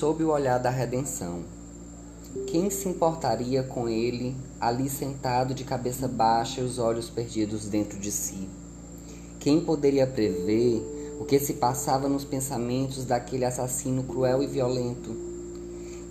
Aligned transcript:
sob 0.00 0.24
o 0.24 0.30
olhar 0.30 0.56
da 0.56 0.70
redenção. 0.70 1.40
Quem 2.46 2.70
se 2.70 2.88
importaria 2.88 3.62
com 3.62 3.86
ele 3.86 4.34
ali 4.58 4.88
sentado 4.88 5.52
de 5.52 5.62
cabeça 5.62 6.08
baixa 6.08 6.62
e 6.62 6.64
os 6.64 6.78
olhos 6.78 7.10
perdidos 7.10 7.68
dentro 7.68 7.98
de 7.98 8.10
si? 8.10 8.48
Quem 9.38 9.60
poderia 9.60 10.06
prever 10.06 11.18
o 11.20 11.26
que 11.26 11.38
se 11.38 11.52
passava 11.52 12.08
nos 12.08 12.24
pensamentos 12.24 13.04
daquele 13.04 13.44
assassino 13.44 14.02
cruel 14.04 14.42
e 14.42 14.46
violento? 14.46 15.14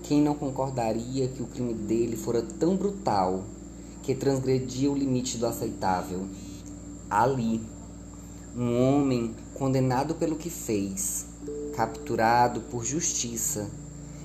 Quem 0.04 0.22
não 0.22 0.36
concordaria 0.36 1.28
que 1.28 1.42
o 1.42 1.48
crime 1.48 1.74
dele 1.74 2.16
fora 2.16 2.44
tão 2.44 2.78
brutal 2.78 3.44
que 4.04 4.14
transgredia 4.14 4.92
o 4.92 4.96
limite 4.96 5.36
do 5.40 5.48
aceitável? 5.48 6.28
Ali, 7.10 7.60
um 8.56 8.80
homem 8.84 9.34
condenado 9.56 10.14
pelo 10.14 10.36
que 10.36 10.52
fez, 10.52 11.26
capturado 11.76 12.62
por 12.62 12.84
justiça, 12.84 13.70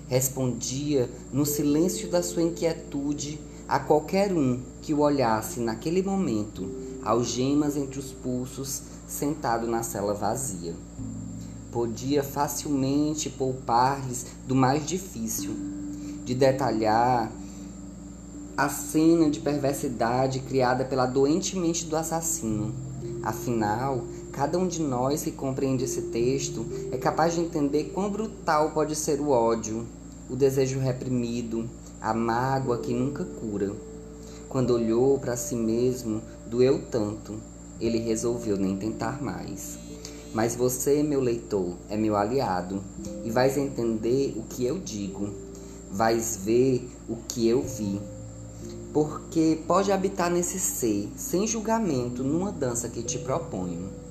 respondia 0.09 1.11
no 1.33 1.47
silêncio 1.47 2.09
da 2.09 2.23
sua 2.23 2.43
inquietude 2.43 3.41
a 3.69 3.79
qualquer 3.79 4.33
um 4.33 4.61
que 4.83 4.93
o 4.93 5.01
olhasse 5.01 5.61
naquele 5.61 6.03
momento, 6.03 6.69
algemas 7.03 7.77
entre 7.77 7.99
os 7.99 8.13
pulsos, 8.13 8.83
sentado 9.07 9.67
na 9.67 9.83
cela 9.83 10.15
vazia. 10.15 10.75
Podia 11.73 12.23
facilmente 12.23 13.31
poupar-lhes 13.31 14.27
do 14.47 14.55
mais 14.55 14.87
difícil, 14.87 15.55
de 16.25 16.35
detalhar 16.35 17.33
a 18.57 18.69
cena 18.69 19.29
de 19.29 19.41
perversidade 19.41 20.41
criada 20.41 20.85
pela 20.85 21.07
doente 21.07 21.57
mente 21.57 21.87
do 21.87 21.97
assassino. 21.97 22.73
Afinal, 23.23 24.05
cada 24.35 24.59
um 24.59 24.67
de 24.67 24.83
nós 24.83 25.23
que 25.23 25.31
compreende 25.31 25.85
esse 25.85 26.03
texto 26.03 26.67
é 26.91 26.99
capaz 26.99 27.35
de 27.35 27.41
entender 27.41 27.93
quão 27.95 28.11
brutal 28.11 28.73
pode 28.73 28.97
ser 28.97 29.21
o 29.21 29.31
ódio, 29.31 29.87
o 30.29 30.35
desejo 30.35 30.81
reprimido, 30.81 31.71
a 32.01 32.13
mágoa 32.13 32.79
que 32.79 32.93
nunca 32.93 33.25
cura. 33.25 33.73
Quando 34.49 34.75
olhou 34.75 35.21
para 35.21 35.37
si 35.37 35.55
mesmo, 35.55 36.21
doeu 36.51 36.83
tanto, 36.91 37.35
ele 37.81 37.99
resolveu 37.99 38.57
nem 38.57 38.77
tentar 38.77 39.23
mais. 39.23 39.79
Mas 40.33 40.57
você, 40.57 41.01
meu 41.01 41.21
leitor, 41.21 41.77
é 41.89 41.97
meu 41.97 42.17
aliado 42.17 42.83
e 43.25 43.31
vais 43.31 43.57
entender 43.57 44.35
o 44.37 44.43
que 44.43 44.65
eu 44.65 44.81
digo, 44.81 45.31
vais 45.93 46.41
ver 46.43 46.91
o 47.09 47.15
que 47.29 47.47
eu 47.47 47.63
vi. 47.63 48.01
Porque 48.93 49.61
pode 49.67 49.93
habitar 49.93 50.29
nesse 50.29 50.59
ser, 50.59 51.09
sem 51.17 51.47
julgamento, 51.47 52.25
numa 52.25 52.51
dança 52.51 52.89
que 52.89 53.03
te 53.03 53.19
proponho. 53.19 54.04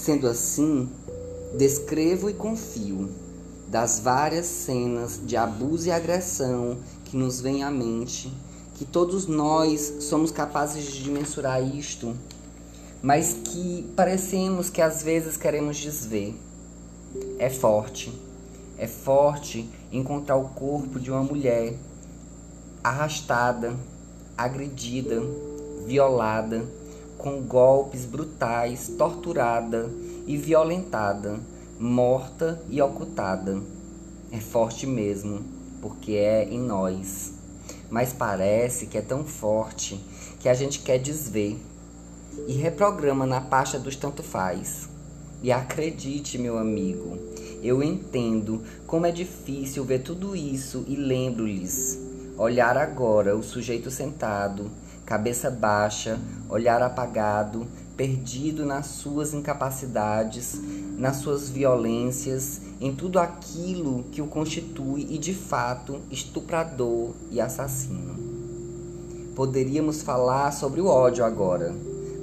Sendo 0.00 0.28
assim, 0.28 0.88
descrevo 1.58 2.30
e 2.30 2.32
confio 2.32 3.10
das 3.68 4.00
várias 4.00 4.46
cenas 4.46 5.20
de 5.22 5.36
abuso 5.36 5.88
e 5.88 5.90
agressão 5.90 6.78
que 7.04 7.18
nos 7.18 7.42
vêm 7.42 7.62
à 7.62 7.70
mente, 7.70 8.32
que 8.76 8.86
todos 8.86 9.26
nós 9.26 9.96
somos 10.00 10.30
capazes 10.30 10.86
de 10.86 11.10
mensurar 11.10 11.62
isto, 11.62 12.16
mas 13.02 13.36
que 13.44 13.92
parecemos 13.94 14.70
que 14.70 14.80
às 14.80 15.02
vezes 15.02 15.36
queremos 15.36 15.76
desver. 15.76 16.34
É 17.38 17.50
forte, 17.50 18.10
é 18.78 18.86
forte 18.86 19.68
encontrar 19.92 20.36
o 20.36 20.48
corpo 20.48 20.98
de 20.98 21.10
uma 21.10 21.22
mulher 21.22 21.74
arrastada, 22.82 23.76
agredida, 24.34 25.20
violada, 25.86 26.64
com 27.20 27.40
golpes 27.42 28.04
brutais, 28.04 28.88
torturada 28.98 29.90
e 30.26 30.36
violentada 30.36 31.40
morta 31.80 32.60
e 32.68 32.82
ocultada. 32.82 33.58
É 34.30 34.38
forte 34.38 34.86
mesmo, 34.86 35.42
porque 35.80 36.12
é 36.12 36.44
em 36.44 36.60
nós. 36.60 37.32
Mas 37.88 38.12
parece 38.12 38.86
que 38.86 38.98
é 38.98 39.00
tão 39.00 39.24
forte 39.24 39.98
que 40.38 40.46
a 40.50 40.52
gente 40.52 40.80
quer 40.80 40.98
desver 40.98 41.58
e 42.46 42.52
reprograma 42.52 43.24
na 43.24 43.40
pasta 43.40 43.78
dos 43.78 43.96
tanto 43.96 44.22
faz. 44.22 44.90
E 45.42 45.50
acredite, 45.50 46.36
meu 46.36 46.58
amigo, 46.58 47.16
eu 47.62 47.82
entendo 47.82 48.62
como 48.86 49.06
é 49.06 49.10
difícil 49.10 49.82
ver 49.82 50.00
tudo 50.00 50.36
isso 50.36 50.84
e 50.86 50.94
lembro-lhes. 50.94 51.98
Olhar 52.36 52.76
agora 52.76 53.34
o 53.34 53.42
sujeito 53.42 53.90
sentado, 53.90 54.70
cabeça 55.10 55.50
baixa, 55.50 56.20
olhar 56.48 56.80
apagado, 56.80 57.66
perdido 57.96 58.64
nas 58.64 58.86
suas 58.86 59.34
incapacidades, 59.34 60.60
nas 60.96 61.16
suas 61.16 61.50
violências, 61.50 62.60
em 62.80 62.94
tudo 62.94 63.18
aquilo 63.18 64.04
que 64.12 64.22
o 64.22 64.28
constitui 64.28 65.08
e 65.10 65.18
de 65.18 65.34
fato 65.34 66.00
estuprador 66.12 67.10
e 67.28 67.40
assassino. 67.40 68.14
Poderíamos 69.34 70.00
falar 70.00 70.52
sobre 70.52 70.80
o 70.80 70.86
ódio 70.86 71.24
agora, 71.24 71.74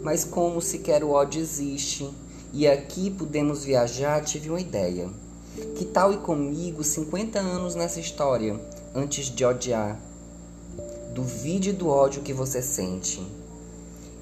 mas 0.01 0.23
como 0.23 0.61
sequer 0.61 1.03
o 1.03 1.09
ódio 1.09 1.41
existe, 1.41 2.09
e 2.53 2.65
aqui 2.65 3.11
podemos 3.11 3.65
viajar, 3.65 4.23
tive 4.23 4.49
uma 4.49 4.61
ideia. 4.61 5.09
Que 5.75 5.83
tal 5.83 6.13
ir 6.13 6.19
comigo 6.19 6.85
50 6.85 7.37
anos 7.37 7.75
nessa 7.75 7.99
história, 7.99 8.57
antes 8.95 9.25
de 9.25 9.43
odiar? 9.43 9.99
Duvide 11.17 11.73
do 11.73 11.87
ódio 11.87 12.21
que 12.21 12.31
você 12.31 12.61
sente. 12.61 13.19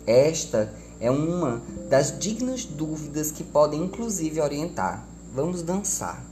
Esta 0.08 0.74
é 0.98 1.12
uma 1.12 1.62
das 1.90 2.18
dignas 2.18 2.64
dúvidas 2.64 3.32
que 3.32 3.44
podem 3.44 3.84
inclusive 3.84 4.40
orientar. 4.40 5.06
Vamos 5.34 5.62
dançar. 5.62 6.26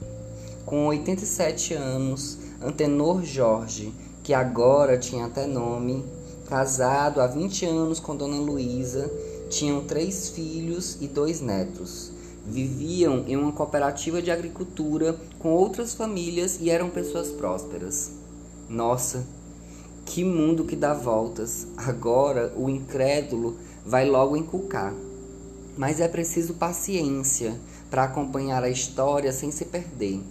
Com 0.66 0.88
87 0.88 1.74
anos, 1.74 2.38
Antenor 2.62 3.26
Jorge, 3.26 3.94
que 4.24 4.34
agora 4.34 4.98
tinha 4.98 5.26
até 5.26 5.46
nome, 5.46 6.06
casado 6.48 7.20
há 7.20 7.28
20 7.28 7.66
anos 7.66 8.00
com 8.00 8.16
Dona 8.16 8.38
Luísa, 8.38 9.12
tinham 9.50 9.84
três 9.84 10.30
filhos 10.30 10.98
e 11.02 11.10
dois 11.10 11.42
netos. 11.42 12.10
Viviam 12.48 13.26
em 13.28 13.36
uma 13.36 13.52
cooperativa 13.52 14.22
de 14.22 14.32
agricultura 14.32 15.14
com 15.40 15.50
outras 15.50 15.94
famílias 15.94 16.58
e 16.62 16.70
eram 16.70 16.90
pessoas 16.90 17.28
prósperas. 17.32 18.12
Nossa, 18.70 19.26
que 20.14 20.24
mundo 20.24 20.64
que 20.64 20.76
dá 20.76 20.94
voltas! 20.94 21.66
Agora 21.76 22.54
o 22.56 22.70
incrédulo 22.70 23.58
vai 23.84 24.08
logo 24.08 24.38
inculcar. 24.38 24.94
Mas 25.76 26.00
é 26.00 26.08
preciso 26.08 26.54
paciência 26.54 27.60
para 27.90 28.04
acompanhar 28.04 28.64
a 28.64 28.70
história 28.70 29.34
sem 29.34 29.50
se 29.50 29.66
perder. 29.66 30.22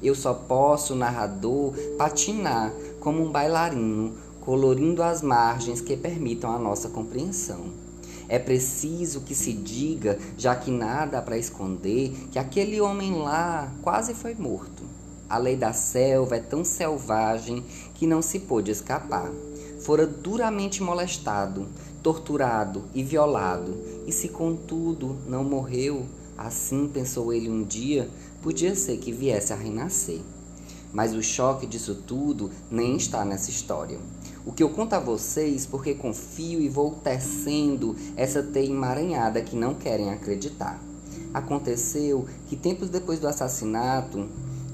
Eu 0.00 0.14
só 0.14 0.32
posso, 0.32 0.94
narrador, 0.94 1.74
patinar 1.98 2.72
como 3.00 3.20
um 3.20 3.32
bailarino, 3.32 4.14
colorindo 4.42 5.02
as 5.02 5.22
margens 5.22 5.80
que 5.80 5.96
permitam 5.96 6.52
a 6.54 6.58
nossa 6.58 6.88
compreensão. 6.88 7.64
É 8.28 8.38
preciso 8.38 9.22
que 9.22 9.34
se 9.34 9.52
diga, 9.52 10.20
já 10.38 10.54
que 10.54 10.70
nada 10.70 11.18
há 11.18 11.22
para 11.22 11.36
esconder, 11.36 12.12
que 12.30 12.38
aquele 12.38 12.80
homem 12.80 13.20
lá 13.20 13.72
quase 13.82 14.14
foi 14.14 14.36
morto. 14.36 14.91
A 15.32 15.38
lei 15.38 15.56
da 15.56 15.72
selva 15.72 16.36
é 16.36 16.40
tão 16.40 16.62
selvagem 16.62 17.64
que 17.94 18.06
não 18.06 18.20
se 18.20 18.40
pôde 18.40 18.70
escapar. 18.70 19.32
Fora 19.80 20.06
duramente 20.06 20.82
molestado, 20.82 21.66
torturado 22.02 22.84
e 22.94 23.02
violado, 23.02 23.74
e 24.06 24.12
se 24.12 24.28
contudo 24.28 25.16
não 25.26 25.42
morreu, 25.42 26.04
assim 26.36 26.86
pensou 26.86 27.32
ele 27.32 27.48
um 27.48 27.64
dia, 27.64 28.10
podia 28.42 28.76
ser 28.76 28.98
que 28.98 29.10
viesse 29.10 29.54
a 29.54 29.56
renascer. 29.56 30.20
Mas 30.92 31.14
o 31.14 31.22
choque 31.22 31.66
disso 31.66 31.94
tudo 32.06 32.50
nem 32.70 32.94
está 32.94 33.24
nessa 33.24 33.48
história. 33.48 33.98
O 34.44 34.52
que 34.52 34.62
eu 34.62 34.68
conto 34.68 34.92
a 34.92 35.00
vocês 35.00 35.64
porque 35.64 35.94
confio 35.94 36.60
e 36.60 36.68
vou 36.68 36.90
tecendo 37.02 37.96
essa 38.18 38.42
teia 38.42 38.68
emaranhada 38.68 39.40
que 39.40 39.56
não 39.56 39.72
querem 39.72 40.10
acreditar. 40.10 40.78
Aconteceu 41.32 42.26
que 42.48 42.54
tempos 42.54 42.90
depois 42.90 43.18
do 43.18 43.26
assassinato, 43.26 44.28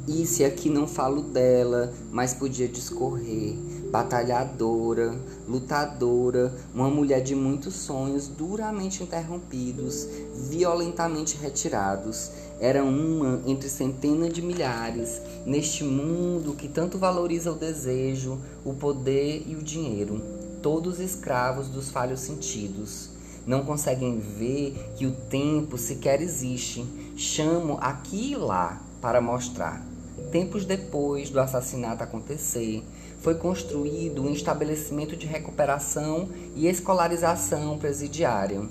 e 0.09 0.25
se 0.25 0.43
aqui 0.43 0.71
não 0.71 0.87
falo 0.87 1.21
dela, 1.21 1.93
mas 2.11 2.33
podia 2.33 2.67
discorrer, 2.67 3.55
batalhadora, 3.91 5.15
lutadora, 5.47 6.51
uma 6.75 6.89
mulher 6.89 7.21
de 7.21 7.35
muitos 7.35 7.75
sonhos 7.75 8.27
duramente 8.27 9.03
interrompidos, 9.03 10.09
violentamente 10.49 11.37
retirados. 11.37 12.31
Era 12.59 12.83
uma 12.83 13.43
entre 13.47 13.69
centenas 13.69 14.33
de 14.33 14.41
milhares 14.41 15.21
neste 15.45 15.85
mundo 15.85 16.55
que 16.55 16.69
tanto 16.69 16.97
valoriza 16.97 17.53
o 17.53 17.57
desejo, 17.57 18.39
o 18.65 18.73
poder 18.73 19.45
e 19.47 19.55
o 19.55 19.63
dinheiro, 19.63 20.23
todos 20.63 20.99
escravos 21.01 21.69
dos 21.69 21.91
falhos 21.91 22.21
sentidos. 22.21 23.11
Não 23.47 23.63
conseguem 23.63 24.19
ver 24.19 24.75
que 24.97 25.07
o 25.07 25.13
tempo 25.13 25.77
sequer 25.77 26.23
existe. 26.23 26.85
Chamo 27.15 27.77
aqui 27.81 28.33
e 28.33 28.37
lá 28.37 28.81
para 29.01 29.21
mostrar. 29.21 29.98
Tempos 30.31 30.67
depois 30.67 31.31
do 31.31 31.41
assassinato 31.41 32.05
acontecer, 32.05 32.85
foi 33.21 33.35
construído 33.35 34.23
um 34.23 34.31
estabelecimento 34.31 35.17
de 35.17 35.27
recuperação 35.27 36.29
e 36.55 36.67
escolarização 36.67 37.79
presidiária. 37.79 38.63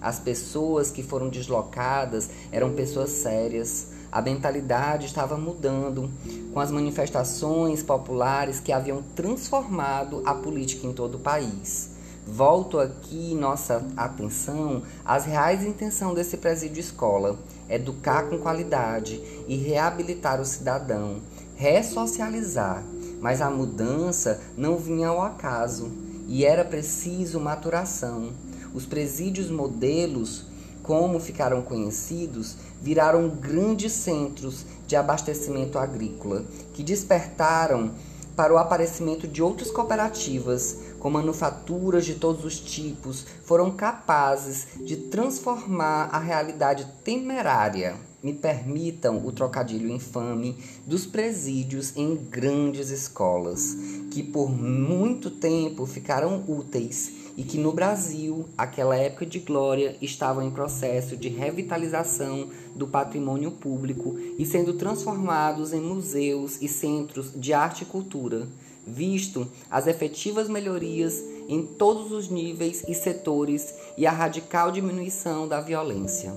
As 0.00 0.18
pessoas 0.18 0.90
que 0.90 1.02
foram 1.02 1.28
deslocadas 1.28 2.28
eram 2.50 2.72
pessoas 2.72 3.10
sérias. 3.10 3.92
A 4.10 4.20
mentalidade 4.20 5.06
estava 5.06 5.38
mudando 5.38 6.10
com 6.52 6.60
as 6.60 6.70
manifestações 6.70 7.82
populares 7.82 8.60
que 8.60 8.72
haviam 8.72 9.02
transformado 9.14 10.20
a 10.26 10.34
política 10.34 10.86
em 10.86 10.92
todo 10.92 11.14
o 11.14 11.20
país. 11.20 11.90
Volto 12.26 12.78
aqui 12.78 13.34
nossa 13.34 13.86
atenção 13.96 14.82
às 15.04 15.26
reais 15.26 15.64
intenções 15.64 16.14
desse 16.14 16.36
presídio 16.36 16.80
escola: 16.80 17.38
educar 17.68 18.24
com 18.24 18.38
qualidade 18.38 19.20
e 19.48 19.56
reabilitar 19.56 20.40
o 20.40 20.44
cidadão, 20.44 21.20
ressocializar. 21.56 22.82
Mas 23.20 23.40
a 23.40 23.50
mudança 23.50 24.40
não 24.56 24.76
vinha 24.76 25.08
ao 25.08 25.22
acaso 25.22 25.90
e 26.28 26.44
era 26.44 26.64
preciso 26.64 27.40
maturação. 27.40 28.30
Os 28.74 28.84
presídios 28.84 29.50
modelos, 29.50 30.46
como 30.82 31.20
ficaram 31.20 31.62
conhecidos, 31.62 32.56
viraram 32.82 33.28
grandes 33.28 33.92
centros 33.92 34.66
de 34.86 34.96
abastecimento 34.96 35.78
agrícola 35.78 36.44
que 36.74 36.82
despertaram 36.82 37.92
para 38.36 38.52
o 38.52 38.58
aparecimento 38.58 39.28
de 39.28 39.42
outras 39.42 39.70
cooperativas 39.70 40.78
com 41.04 41.10
manufaturas 41.10 42.06
de 42.06 42.14
todos 42.14 42.46
os 42.46 42.58
tipos, 42.58 43.26
foram 43.44 43.70
capazes 43.70 44.68
de 44.86 44.96
transformar 44.96 46.08
a 46.10 46.18
realidade 46.18 46.86
temerária, 47.04 47.94
me 48.22 48.32
permitam 48.32 49.22
o 49.22 49.30
trocadilho 49.30 49.90
infame, 49.90 50.56
dos 50.86 51.04
presídios 51.04 51.94
em 51.94 52.16
grandes 52.16 52.88
escolas, 52.88 53.76
que 54.10 54.22
por 54.22 54.48
muito 54.50 55.30
tempo 55.30 55.84
ficaram 55.84 56.42
úteis 56.48 57.12
e 57.36 57.42
que 57.42 57.58
no 57.58 57.70
Brasil, 57.70 58.46
aquela 58.56 58.96
época 58.96 59.26
de 59.26 59.40
glória, 59.40 59.98
estavam 60.00 60.42
em 60.42 60.50
processo 60.50 61.18
de 61.18 61.28
revitalização 61.28 62.48
do 62.74 62.86
patrimônio 62.86 63.50
público 63.50 64.18
e 64.38 64.46
sendo 64.46 64.72
transformados 64.72 65.74
em 65.74 65.82
museus 65.82 66.62
e 66.62 66.66
centros 66.66 67.30
de 67.38 67.52
arte 67.52 67.82
e 67.82 67.84
cultura 67.84 68.48
visto 68.86 69.46
as 69.70 69.86
efetivas 69.86 70.48
melhorias 70.48 71.22
em 71.48 71.66
todos 71.66 72.12
os 72.12 72.28
níveis 72.28 72.82
e 72.88 72.94
setores 72.94 73.74
e 73.96 74.06
a 74.06 74.10
radical 74.10 74.70
diminuição 74.70 75.46
da 75.46 75.60
violência. 75.60 76.32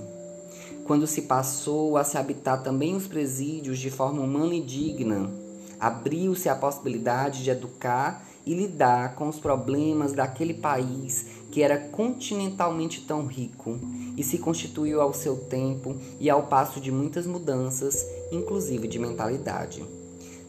Quando 0.84 1.06
se 1.06 1.22
passou 1.22 1.96
a 1.96 2.04
se 2.04 2.16
habitar 2.16 2.62
também 2.62 2.94
os 2.94 3.06
presídios 3.06 3.78
de 3.78 3.90
forma 3.90 4.22
humana 4.22 4.54
e 4.54 4.62
digna, 4.62 5.30
abriu-se 5.78 6.48
a 6.48 6.54
possibilidade 6.54 7.44
de 7.44 7.50
educar 7.50 8.26
e 8.46 8.54
lidar 8.54 9.14
com 9.14 9.28
os 9.28 9.38
problemas 9.38 10.12
daquele 10.12 10.54
país 10.54 11.26
que 11.50 11.62
era 11.62 11.78
continentalmente 11.78 13.02
tão 13.02 13.26
rico 13.26 13.78
e 14.16 14.22
se 14.22 14.38
constituiu 14.38 15.00
ao 15.00 15.12
seu 15.12 15.36
tempo 15.36 15.96
e 16.18 16.28
ao 16.28 16.44
passo 16.44 16.80
de 16.80 16.90
muitas 16.90 17.26
mudanças, 17.26 18.06
inclusive 18.32 18.88
de 18.88 18.98
mentalidade. 18.98 19.97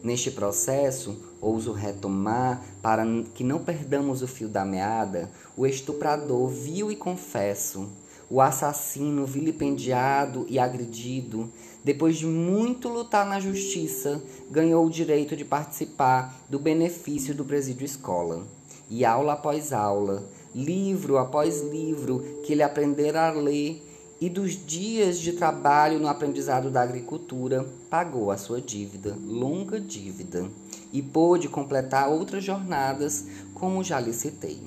Neste 0.02 0.30
processo, 0.30 1.18
ouso 1.40 1.72
retomar 1.72 2.62
para 2.80 3.04
que 3.34 3.44
não 3.44 3.58
perdamos 3.58 4.22
o 4.22 4.26
fio 4.26 4.48
da 4.48 4.64
meada, 4.64 5.30
o 5.54 5.66
estuprador 5.66 6.48
vil 6.48 6.90
e 6.90 6.96
confesso, 6.96 7.86
o 8.30 8.40
assassino 8.40 9.26
vilipendiado 9.26 10.46
e 10.48 10.58
agredido, 10.58 11.50
depois 11.84 12.16
de 12.16 12.26
muito 12.26 12.88
lutar 12.88 13.26
na 13.26 13.40
justiça, 13.40 14.22
ganhou 14.50 14.86
o 14.86 14.90
direito 14.90 15.36
de 15.36 15.44
participar 15.44 16.34
do 16.48 16.58
benefício 16.58 17.34
do 17.34 17.44
presídio 17.44 17.84
escola. 17.84 18.46
E 18.88 19.04
aula 19.04 19.34
após 19.34 19.72
aula, 19.72 20.24
livro 20.54 21.18
após 21.18 21.60
livro 21.60 22.40
que 22.44 22.52
ele 22.52 22.62
aprendera 22.62 23.28
a 23.28 23.32
ler 23.32 23.89
e 24.20 24.28
dos 24.28 24.52
dias 24.66 25.18
de 25.18 25.32
trabalho 25.32 25.98
no 25.98 26.06
aprendizado 26.06 26.70
da 26.70 26.82
agricultura, 26.82 27.66
pagou 27.88 28.30
a 28.30 28.36
sua 28.36 28.60
dívida, 28.60 29.16
longa 29.26 29.80
dívida, 29.80 30.46
e 30.92 31.00
pôde 31.00 31.48
completar 31.48 32.10
outras 32.10 32.44
jornadas, 32.44 33.24
como 33.54 33.82
já 33.82 33.98
lhe 33.98 34.12
citei. 34.12 34.60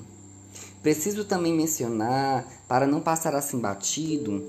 Preciso 0.82 1.24
também 1.24 1.52
mencionar, 1.52 2.46
para 2.66 2.86
não 2.86 3.00
passar 3.00 3.34
assim 3.34 3.58
batido, 3.58 4.42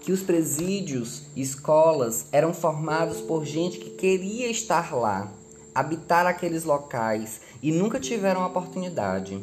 que 0.00 0.10
os 0.10 0.22
presídios 0.22 1.24
e 1.36 1.42
escolas 1.42 2.26
eram 2.32 2.54
formados 2.54 3.20
por 3.20 3.44
gente 3.44 3.78
que 3.78 3.90
queria 3.90 4.50
estar 4.50 4.94
lá, 4.94 5.30
habitar 5.74 6.26
aqueles 6.26 6.64
locais 6.64 7.42
e 7.62 7.70
nunca 7.70 8.00
tiveram 8.00 8.46
oportunidade. 8.46 9.38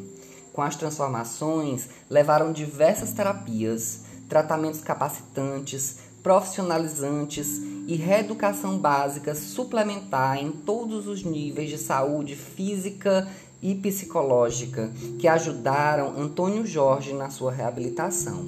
Com 0.52 0.62
as 0.62 0.74
transformações, 0.74 1.88
levaram 2.10 2.52
diversas 2.52 3.12
terapias, 3.12 4.05
tratamentos 4.28 4.80
capacitantes, 4.80 5.98
profissionalizantes 6.22 7.60
e 7.86 7.94
reeducação 7.94 8.78
básica 8.78 9.34
suplementar 9.34 10.38
em 10.38 10.50
todos 10.50 11.06
os 11.06 11.22
níveis 11.22 11.70
de 11.70 11.78
saúde 11.78 12.34
física 12.34 13.28
e 13.62 13.74
psicológica 13.74 14.92
que 15.18 15.28
ajudaram 15.28 16.18
Antônio 16.18 16.66
Jorge 16.66 17.12
na 17.12 17.30
sua 17.30 17.52
reabilitação. 17.52 18.44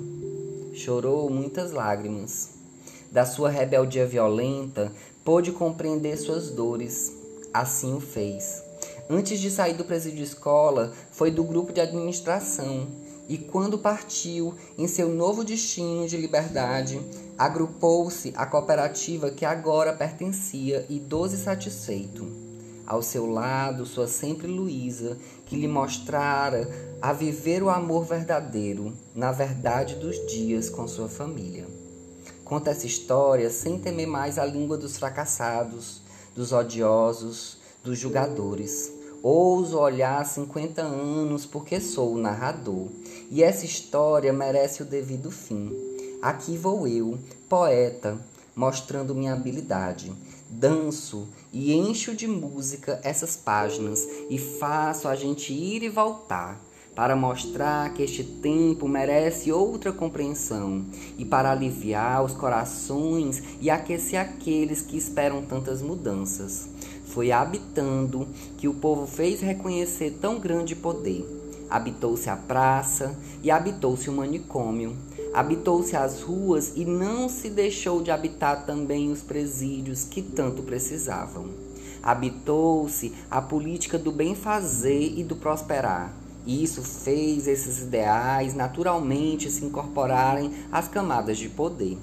Chorou 0.75 1.31
muitas 1.31 1.73
lágrimas. 1.73 2.51
Da 3.11 3.25
sua 3.25 3.49
rebeldia 3.49 4.07
violenta, 4.07 4.93
pôde 5.25 5.53
compreender 5.53 6.17
suas 6.17 6.51
dores. 6.51 7.13
Assim 7.55 7.95
o 7.95 8.01
fez. 8.01 8.63
Antes 9.09 9.41
de 9.41 9.51
sair 9.51 9.75
do 9.75 9.85
presídio 9.85 10.23
escola, 10.23 10.93
foi 11.11 11.31
do 11.31 11.43
grupo 11.43 11.73
de 11.73 11.81
administração 11.81 12.87
e 13.29 13.37
quando 13.37 13.79
partiu 13.79 14.55
em 14.77 14.89
seu 14.89 15.09
novo 15.09 15.45
destino 15.45 16.09
de 16.09 16.17
liberdade, 16.17 17.01
agrupou-se 17.37 18.33
à 18.35 18.47
cooperativa 18.47 19.31
que 19.31 19.45
agora 19.45 19.93
pertencia 19.93 20.87
e 20.89 20.99
doze 20.99 21.37
satisfeito. 21.37 22.27
Ao 22.87 23.03
seu 23.03 23.31
lado, 23.31 23.85
sua 23.85 24.09
sempre 24.09 24.47
Luísa, 24.47 25.19
que 25.45 25.57
lhe 25.57 25.69
mostrara 25.69 26.67
a 27.03 27.13
viver 27.13 27.63
o 27.63 27.69
amor 27.69 28.07
verdadeiro, 28.07 28.95
na 29.15 29.31
verdade 29.31 29.97
dos 29.97 30.17
dias 30.27 30.71
com 30.71 30.89
sua 30.89 31.07
família. 31.07 31.67
Conta 32.43 32.71
essa 32.71 32.87
história 32.87 33.51
sem 33.51 33.79
temer 33.79 34.07
mais 34.07 34.39
a 34.39 34.47
língua 34.47 34.79
dos 34.79 34.97
fracassados, 34.97 36.01
dos 36.35 36.51
odiosos, 36.51 37.59
dos 37.85 37.99
julgadores 37.99 38.99
Ouso 39.21 39.79
olhar 39.79 40.25
50 40.25 40.81
anos 40.81 41.45
porque 41.45 41.81
sou 41.81 42.15
o 42.15 42.19
narrador, 42.19 42.87
e 43.31 43.43
essa 43.43 43.65
história 43.65 44.33
merece 44.33 44.83
o 44.83 44.87
devido 44.87 45.31
fim. 45.31 45.73
Aqui 46.21 46.57
vou 46.57 46.87
eu, 46.89 47.19
poeta, 47.49 48.19
mostrando 48.55 49.15
minha 49.15 49.33
habilidade. 49.33 50.13
Danço 50.51 51.29
e 51.53 51.75
encho 51.75 52.15
de 52.15 52.27
música 52.27 53.01
essas 53.05 53.37
páginas 53.37 54.07
e 54.31 54.39
faço 54.39 55.07
a 55.07 55.15
gente 55.15 55.53
ir 55.53 55.83
e 55.83 55.89
voltar 55.89 56.61
para 56.99 57.15
mostrar 57.15 57.95
que 57.95 58.03
este 58.03 58.25
tempo 58.25 58.89
merece 58.89 59.53
outra 59.53 59.93
compreensão 59.93 60.85
e 61.17 61.25
para 61.25 61.53
aliviar 61.53 62.25
os 62.25 62.33
corações 62.33 63.41
e 63.61 63.71
aquecer 63.71 64.21
aqueles 64.21 64.83
que 64.83 64.97
esperam 64.97 65.41
tantas 65.43 65.81
mudanças. 65.81 66.69
Foi 67.07 67.31
habitando 67.31 68.27
que 68.57 68.67
o 68.67 68.75
povo 68.75 69.07
fez 69.07 69.41
reconhecer 69.41 70.19
tão 70.21 70.41
grande 70.41 70.75
poder. 70.75 71.38
Habitou-se 71.71 72.31
a 72.31 72.37
praça 72.37 73.17
e 73.43 73.51
habitou-se 73.51 74.09
o 74.09 74.13
manicômio. 74.13 74.97
Habitou-se 75.35 75.95
as 75.95 76.23
ruas 76.23 76.73
e 76.75 76.85
não 76.85 77.29
se 77.29 77.51
deixou 77.51 78.03
de 78.03 78.11
habitar 78.11 78.65
também 78.65 79.13
os 79.13 79.23
presídios 79.23 80.05
que 80.05 80.23
tanto 80.23 80.63
precisavam. 80.63 81.47
Habitou-se 82.03 83.13
a 83.31 83.43
política 83.43 83.99
do 83.99 84.11
bem 84.11 84.35
fazer 84.35 85.15
e 85.17 85.23
do 85.23 85.37
prosperar. 85.37 86.13
E 86.47 86.65
isso 86.65 86.83
fez 86.83 87.47
esses 87.47 87.83
ideais 87.83 88.55
naturalmente 88.55 89.51
se 89.51 89.65
incorporarem 89.65 90.51
às 90.73 90.89
camadas 90.89 91.37
de 91.37 91.51
poder. 91.51 91.99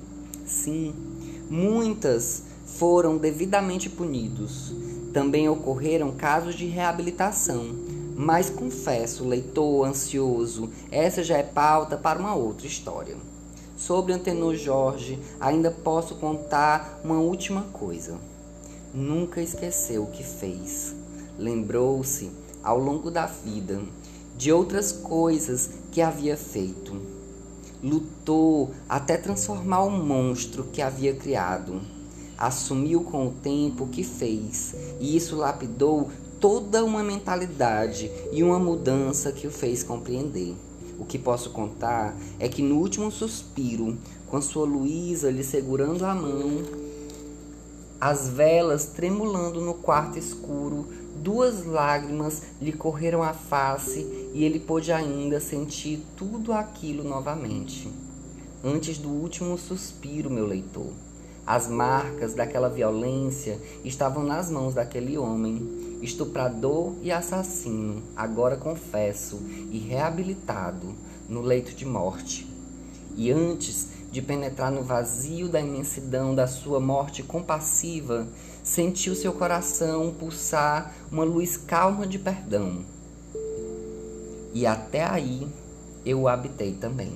Sim, 0.46 0.94
muitas 1.50 2.44
foram 2.66 3.18
devidamente 3.18 3.90
punidos, 3.90 4.72
também 5.12 5.50
ocorreram 5.50 6.12
casos 6.12 6.54
de 6.56 6.66
reabilitação, 6.66 7.85
mas 8.18 8.50
confesso, 8.50 9.28
leitor 9.28 9.86
ansioso, 9.86 10.70
essa 10.90 11.22
já 11.22 11.38
é 11.38 11.44
pauta 11.44 11.98
para 11.98 12.18
uma 12.18 12.34
outra 12.34 12.66
história. 12.66 13.18
Sobre 13.76 14.14
Antenor 14.14 14.56
Jorge, 14.56 15.20
ainda 15.38 15.70
posso 15.70 16.16
contar 16.16 17.02
uma 17.04 17.20
última 17.20 17.64
coisa. 17.74 18.18
Nunca 18.94 19.42
esqueceu 19.42 20.04
o 20.04 20.12
que 20.12 20.24
fez. 20.24 20.96
Lembrou-se, 21.38 22.32
ao 22.64 22.80
longo 22.80 23.12
da 23.12 23.26
vida, 23.26 23.82
de 24.38 24.50
outras 24.50 24.94
coisas 24.94 25.72
que 25.92 26.02
havia 26.02 26.38
feito. 26.38 26.96
Lutou 27.84 28.72
até 28.88 29.18
transformar 29.18 29.84
o 29.84 29.92
monstro 29.92 30.64
que 30.72 30.82
havia 30.82 31.14
criado 31.14 31.82
assumiu 32.38 33.02
com 33.02 33.28
o 33.28 33.32
tempo 33.32 33.86
o 33.86 33.88
que 33.88 34.04
fez, 34.04 34.76
e 35.00 35.16
isso 35.16 35.36
lapidou 35.36 36.10
toda 36.46 36.86
uma 36.86 37.02
mentalidade 37.02 38.12
e 38.32 38.44
uma 38.44 38.60
mudança 38.60 39.32
que 39.32 39.48
o 39.48 39.52
fez 39.52 39.82
compreender. 39.82 40.56
O 41.00 41.04
que 41.04 41.18
posso 41.18 41.50
contar 41.50 42.16
é 42.38 42.48
que 42.48 42.62
no 42.62 42.76
último 42.76 43.10
suspiro, 43.10 43.98
com 44.28 44.40
sua 44.40 44.64
Luísa 44.64 45.32
lhe 45.32 45.44
segurando 45.44 46.06
a 46.06 46.14
mão, 46.14 46.62
as 48.00 48.30
velas 48.30 48.86
tremulando 48.86 49.60
no 49.60 49.74
quarto 49.74 50.20
escuro, 50.20 50.86
duas 51.16 51.66
lágrimas 51.66 52.44
lhe 52.62 52.72
correram 52.72 53.24
a 53.24 53.34
face 53.34 54.06
e 54.32 54.44
ele 54.44 54.60
pôde 54.60 54.92
ainda 54.92 55.40
sentir 55.40 56.06
tudo 56.16 56.54
aquilo 56.54 57.04
novamente. 57.04 57.92
Antes 58.64 59.00
do 59.00 59.10
último 59.10 59.58
suspiro, 59.58 60.30
meu 60.30 60.46
leitor, 60.46 60.94
as 61.44 61.68
marcas 61.68 62.36
daquela 62.36 62.70
violência 62.70 63.60
estavam 63.84 64.24
nas 64.24 64.52
mãos 64.52 64.76
daquele 64.76 65.18
homem, 65.18 65.85
estuprador 66.06 66.94
e 67.02 67.12
assassino, 67.12 68.02
agora 68.16 68.56
confesso 68.56 69.42
e 69.72 69.78
reabilitado, 69.78 70.96
no 71.28 71.42
leito 71.42 71.76
de 71.76 71.86
morte. 71.86 72.48
E 73.18 73.32
antes 73.32 73.90
de 74.12 74.22
penetrar 74.22 74.72
no 74.72 74.84
vazio 74.84 75.50
da 75.50 75.60
imensidão 75.60 76.34
da 76.34 76.48
sua 76.48 76.80
morte 76.80 77.24
compassiva, 77.24 78.28
sentiu 78.64 79.16
seu 79.16 79.34
coração 79.34 80.14
pulsar 80.18 80.94
uma 81.12 81.24
luz 81.24 81.58
calma 81.58 82.08
de 82.08 82.20
perdão. 82.20 82.86
E 84.54 84.66
até 84.66 85.04
aí 85.04 85.48
eu 86.06 86.22
o 86.22 86.28
habitei 86.28 86.74
também. 86.74 87.14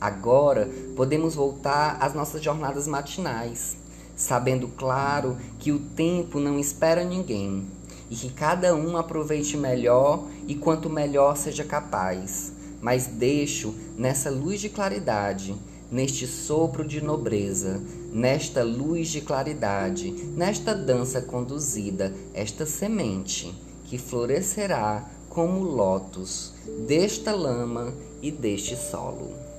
Agora 0.00 0.70
podemos 0.94 1.34
voltar 1.34 1.96
às 2.00 2.14
nossas 2.14 2.42
jornadas 2.42 2.86
matinais, 2.86 3.76
sabendo 4.14 4.68
claro 4.68 5.36
que 5.58 5.72
o 5.72 5.78
tempo 5.78 6.38
não 6.38 6.58
espera 6.58 7.02
ninguém 7.02 7.66
e 8.10 8.16
que 8.16 8.30
cada 8.30 8.74
um 8.74 8.96
aproveite 8.96 9.56
melhor 9.56 10.26
e 10.48 10.54
quanto 10.54 10.90
melhor 10.90 11.36
seja 11.36 11.64
capaz. 11.64 12.52
Mas 12.80 13.06
deixo 13.06 13.74
nessa 13.96 14.30
luz 14.30 14.60
de 14.60 14.68
claridade 14.68 15.54
neste 15.90 16.26
sopro 16.26 16.86
de 16.86 17.00
nobreza, 17.00 17.80
nesta 18.12 18.62
luz 18.62 19.08
de 19.08 19.20
claridade, 19.20 20.10
nesta 20.36 20.74
dança 20.74 21.20
conduzida, 21.20 22.14
esta 22.32 22.64
semente 22.64 23.52
que 23.84 23.98
florescerá 23.98 25.08
como 25.28 25.62
lótus 25.62 26.52
desta 26.86 27.34
lama 27.34 27.92
e 28.22 28.30
deste 28.30 28.76
solo. 28.76 29.49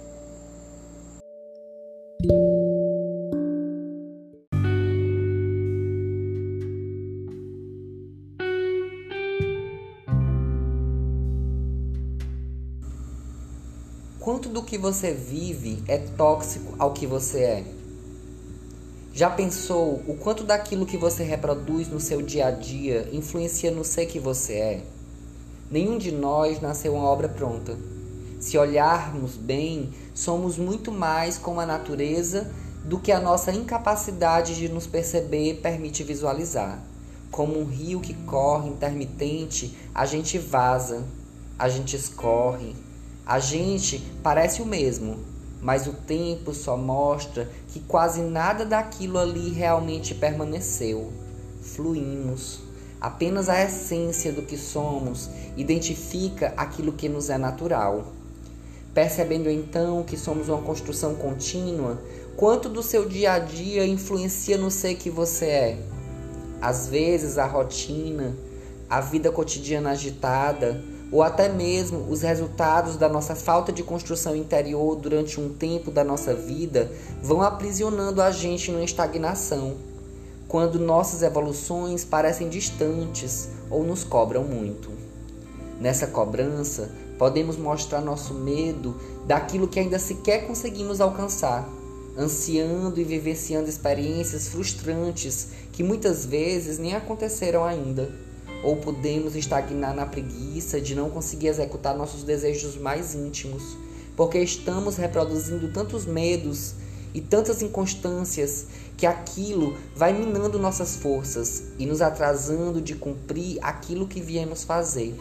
Que 14.72 14.78
você 14.78 15.12
vive 15.12 15.84
é 15.86 15.98
tóxico 15.98 16.76
ao 16.80 16.94
que 16.94 17.06
você 17.06 17.40
é? 17.40 17.64
Já 19.14 19.30
pensou 19.30 20.02
o 20.08 20.16
quanto 20.16 20.46
daquilo 20.46 20.86
que 20.86 20.96
você 20.96 21.26
reproduz 21.26 21.90
no 21.90 22.00
seu 22.00 22.22
dia 22.22 22.48
a 22.48 22.52
dia 22.52 23.10
influencia 23.12 23.70
no 23.70 23.84
ser 23.84 24.06
que 24.06 24.18
você 24.18 24.54
é? 24.54 24.84
Nenhum 25.70 25.98
de 25.98 26.10
nós 26.14 26.62
nasceu 26.62 26.96
uma 26.96 27.04
obra 27.04 27.28
pronta. 27.28 27.78
Se 28.40 28.58
olharmos 28.58 29.36
bem, 29.36 29.90
somos 30.16 30.58
muito 30.58 30.90
mais 30.90 31.38
como 31.38 31.60
a 31.60 31.66
natureza 31.66 32.50
do 32.86 32.98
que 32.98 33.12
a 33.12 33.20
nossa 33.20 33.52
incapacidade 33.52 34.56
de 34.56 34.70
nos 34.70 34.88
perceber 34.88 35.56
permite 35.56 36.02
visualizar. 36.02 36.82
Como 37.30 37.60
um 37.60 37.66
rio 37.66 38.00
que 38.00 38.14
corre 38.14 38.70
intermitente, 38.70 39.78
a 39.94 40.06
gente 40.06 40.38
vaza, 40.38 41.04
a 41.60 41.68
gente 41.68 41.94
escorre, 41.98 42.74
a 43.26 43.40
gente 43.40 44.04
parece 44.24 44.62
o 44.62 44.66
mesmo, 44.66 45.20
mas 45.62 45.86
o 45.88 45.94
tempo 45.94 46.54
só 46.54 46.76
mostra 46.76 47.50
que 47.68 47.80
quase 47.80 48.22
nada 48.22 48.66
daquilo 48.66 49.20
ali 49.20 49.50
realmente 49.52 50.16
permaneceu. 50.16 51.12
Fluímos. 51.62 52.60
Apenas 53.00 53.50
a 53.50 53.64
essência 53.64 54.32
do 54.32 54.42
que 54.42 54.58
somos 54.58 55.30
identifica 55.58 56.54
aquilo 56.58 56.92
que 56.92 57.10
nos 57.10 57.30
é 57.30 57.38
natural. 57.38 58.12
Percebendo 58.94 59.50
então 59.50 60.04
que 60.04 60.18
somos 60.18 60.50
uma 60.50 60.62
construção 60.62 61.16
contínua, 61.16 62.00
quanto 62.36 62.68
do 62.68 62.84
seu 62.84 63.08
dia 63.08 63.34
a 63.34 63.40
dia 63.40 63.86
influencia 63.86 64.58
no 64.58 64.70
ser 64.70 64.96
que 64.96 65.10
você 65.10 65.46
é? 65.46 65.80
Às 66.62 66.88
vezes 66.90 67.38
a 67.38 67.46
rotina, 67.46 68.36
a 68.90 69.00
vida 69.00 69.32
cotidiana 69.32 69.92
agitada, 69.92 70.84
ou 71.12 71.22
até 71.22 71.50
mesmo 71.50 72.08
os 72.10 72.22
resultados 72.22 72.96
da 72.96 73.10
nossa 73.10 73.36
falta 73.36 73.72
de 73.72 73.84
construção 73.84 74.36
interior 74.36 74.96
durante 74.96 75.42
um 75.42 75.50
tempo 75.50 75.92
da 75.92 76.04
nossa 76.04 76.34
vida 76.34 76.90
vão 77.22 77.42
aprisionando 77.42 78.22
a 78.22 78.32
gente 78.32 78.72
numa 78.72 78.84
estagnação, 78.84 79.76
quando 80.48 80.80
nossas 80.80 81.22
evoluções 81.22 82.06
parecem 82.06 82.48
distantes 82.48 83.50
ou 83.70 83.84
nos 83.84 84.04
cobram 84.04 84.44
muito. 84.44 84.90
Nessa 85.82 86.08
cobrança, 86.08 86.92
podemos 87.18 87.58
mostrar 87.58 88.00
nosso 88.00 88.34
medo 88.34 88.96
daquilo 89.28 89.68
que 89.68 89.80
ainda 89.80 90.00
sequer 90.00 90.48
conseguimos 90.48 91.02
alcançar, 91.02 91.68
ansiando 92.18 93.02
e 93.02 93.04
vivenciando 93.04 93.70
experiências 93.70 94.48
frustrantes 94.48 95.50
que 95.74 95.84
muitas 95.84 96.26
vezes 96.26 96.78
nem 96.78 96.96
aconteceram 96.96 97.64
ainda 97.64 98.31
ou 98.64 98.78
podemos 98.78 99.36
estagnar 99.36 99.96
na 99.96 100.06
preguiça 100.06 100.80
de 100.80 100.96
não 100.96 101.10
conseguir 101.10 101.48
executar 101.48 101.96
nossos 101.96 102.24
desejos 102.24 102.78
mais 102.78 103.16
íntimos, 103.16 103.78
porque 104.16 104.40
estamos 104.40 104.98
reproduzindo 104.98 105.72
tantos 105.72 106.06
medos 106.06 106.76
e 107.14 107.22
tantas 107.22 107.62
inconstâncias 107.62 108.68
que 108.96 109.06
aquilo 109.06 109.76
vai 109.96 110.14
minando 110.14 110.60
nossas 110.60 110.96
forças 110.96 111.64
e 111.78 111.86
nos 111.86 112.02
atrasando 112.02 112.82
de 112.82 112.96
cumprir 112.96 113.58
aquilo 113.62 114.08
que 114.08 114.22
viemos 114.22 114.64
fazer. 114.64 115.16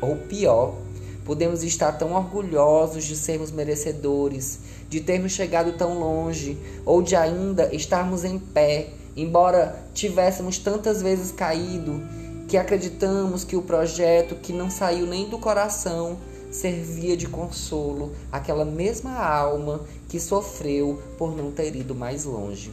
Ou 0.00 0.16
pior, 0.16 0.76
podemos 1.24 1.62
estar 1.62 1.92
tão 1.92 2.12
orgulhosos 2.12 3.04
de 3.04 3.16
sermos 3.16 3.50
merecedores, 3.50 4.58
de 4.88 5.00
termos 5.00 5.32
chegado 5.32 5.72
tão 5.74 5.98
longe, 5.98 6.58
ou 6.84 7.00
de 7.00 7.14
ainda 7.14 7.72
estarmos 7.74 8.24
em 8.24 8.38
pé, 8.38 8.90
embora 9.16 9.84
tivéssemos 9.94 10.58
tantas 10.58 11.00
vezes 11.00 11.30
caído 11.30 12.02
que 12.50 12.56
acreditamos 12.56 13.44
que 13.44 13.54
o 13.54 13.62
projeto 13.62 14.34
que 14.34 14.52
não 14.52 14.68
saiu 14.68 15.06
nem 15.06 15.28
do 15.28 15.38
coração 15.38 16.18
servia 16.50 17.16
de 17.16 17.28
consolo 17.28 18.10
àquela 18.32 18.64
mesma 18.64 19.16
alma 19.24 19.82
que 20.08 20.18
sofreu 20.18 21.00
por 21.16 21.36
não 21.36 21.52
ter 21.52 21.76
ido 21.76 21.94
mais 21.94 22.24
longe. 22.24 22.72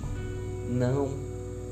Não, 0.67 1.09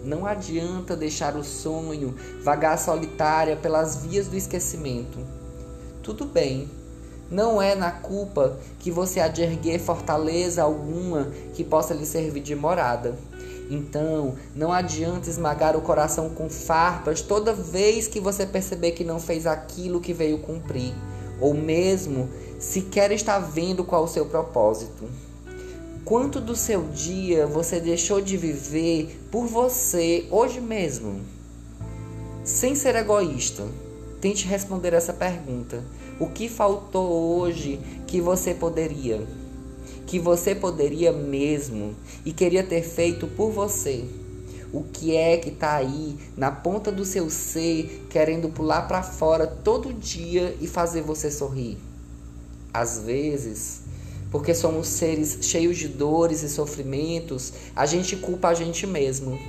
não 0.04 0.24
adianta 0.24 0.96
deixar 0.96 1.36
o 1.36 1.44
sonho 1.44 2.14
vagar 2.44 2.78
solitária 2.78 3.56
pelas 3.56 4.04
vias 4.04 4.28
do 4.28 4.38
esquecimento. 4.38 5.18
Tudo 6.04 6.26
bem, 6.26 6.70
não 7.32 7.60
é 7.60 7.74
na 7.74 7.90
culpa 7.90 8.60
que 8.78 8.92
você 8.92 9.20
há 9.20 9.28
de 9.28 9.42
erguer 9.42 9.80
fortaleza 9.80 10.62
alguma 10.62 11.32
que 11.56 11.64
possa 11.64 11.96
lhe 11.96 12.06
servir 12.06 12.42
de 12.42 12.54
morada. 12.54 13.18
Então, 13.69 14.36
não 14.55 14.72
adianta 14.72 15.29
esmagar 15.29 15.75
o 15.75 15.81
coração 15.81 16.29
com 16.29 16.50
farpas 16.50 17.22
toda 17.22 17.53
vez 17.53 18.07
que 18.07 18.19
você 18.19 18.45
perceber 18.45 18.91
que 18.91 19.03
não 19.03 19.19
fez 19.19 19.48
aquilo 19.48 20.00
que 20.00 20.13
veio 20.13 20.39
cumprir, 20.39 20.93
ou 21.39 21.53
mesmo 21.53 22.29
sequer 22.60 23.12
está 23.12 23.39
vendo 23.39 23.84
qual 23.84 24.03
o 24.03 24.07
seu 24.07 24.25
propósito. 24.25 25.10
Quanto 26.03 26.39
do 26.39 26.55
seu 26.55 26.84
dia 26.84 27.48
você 27.48 27.79
deixou 27.79 28.22
de 28.22 28.38
viver 28.38 29.19
por 29.31 29.48
você 29.48 30.27
hoje 30.29 30.62
mesmo? 30.62 31.22
Sem 32.43 32.75
ser 32.75 32.95
egoísta, 32.95 33.63
tente 34.22 34.45
responder 34.45 34.93
essa 34.93 35.12
pergunta. 35.12 35.84
O 36.19 36.27
que 36.27 36.48
faltou 36.48 37.39
hoje 37.39 37.79
que 38.05 38.22
você 38.22 38.53
poderia? 38.53 39.25
Que 40.06 40.20
você 40.20 40.54
poderia 40.54 41.12
mesmo 41.12 41.96
e 42.24 42.32
queria 42.32 42.64
ter 42.64 42.84
feito 42.84 43.28
por 43.28 43.52
você. 43.52 44.06
O 44.72 44.84
que 44.84 45.16
é 45.16 45.38
que 45.38 45.50
está 45.50 45.76
aí 45.76 46.18
na 46.36 46.52
ponta 46.52 46.92
do 46.92 47.06
seu 47.06 47.30
ser 47.30 48.08
querendo 48.10 48.50
pular 48.50 48.84
para 48.88 49.02
fora 49.02 49.48
todo 49.48 49.94
dia 49.94 50.56
e 50.60 50.68
fazer 50.68 51.02
você 51.02 51.32
sorrir? 51.32 51.78
Às 52.74 53.00
vezes, 53.00 53.82
porque 54.30 54.54
somos 54.54 54.88
seres 54.88 55.38
cheios 55.44 55.78
de 55.78 55.88
dores 55.88 56.44
e 56.44 56.50
sofrimentos, 56.50 57.54
a 57.74 57.86
gente 57.86 58.18
culpa 58.18 58.50
a 58.50 58.54
gente 58.54 58.86
mesmo. 58.86 59.40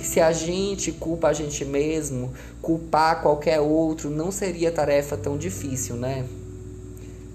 E 0.00 0.02
se 0.02 0.20
a 0.20 0.32
gente 0.32 0.90
culpa 0.90 1.28
a 1.28 1.32
gente 1.34 1.64
mesmo, 1.64 2.32
culpar 2.62 3.20
qualquer 3.20 3.60
outro 3.60 4.08
não 4.08 4.30
seria 4.30 4.72
tarefa 4.72 5.18
tão 5.18 5.36
difícil, 5.36 5.96
né? 5.96 6.26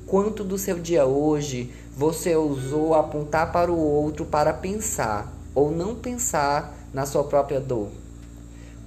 Quanto 0.08 0.44
do 0.44 0.58
seu 0.58 0.80
dia 0.80 1.06
hoje 1.06 1.72
você 1.96 2.36
ousou 2.36 2.94
apontar 2.94 3.52
para 3.52 3.72
o 3.72 3.78
outro 3.78 4.26
para 4.26 4.54
pensar 4.54 5.32
ou 5.54 5.72
não 5.72 5.96
pensar 5.96 6.78
na 6.94 7.06
sua 7.06 7.24
própria 7.24 7.60
dor? 7.60 7.90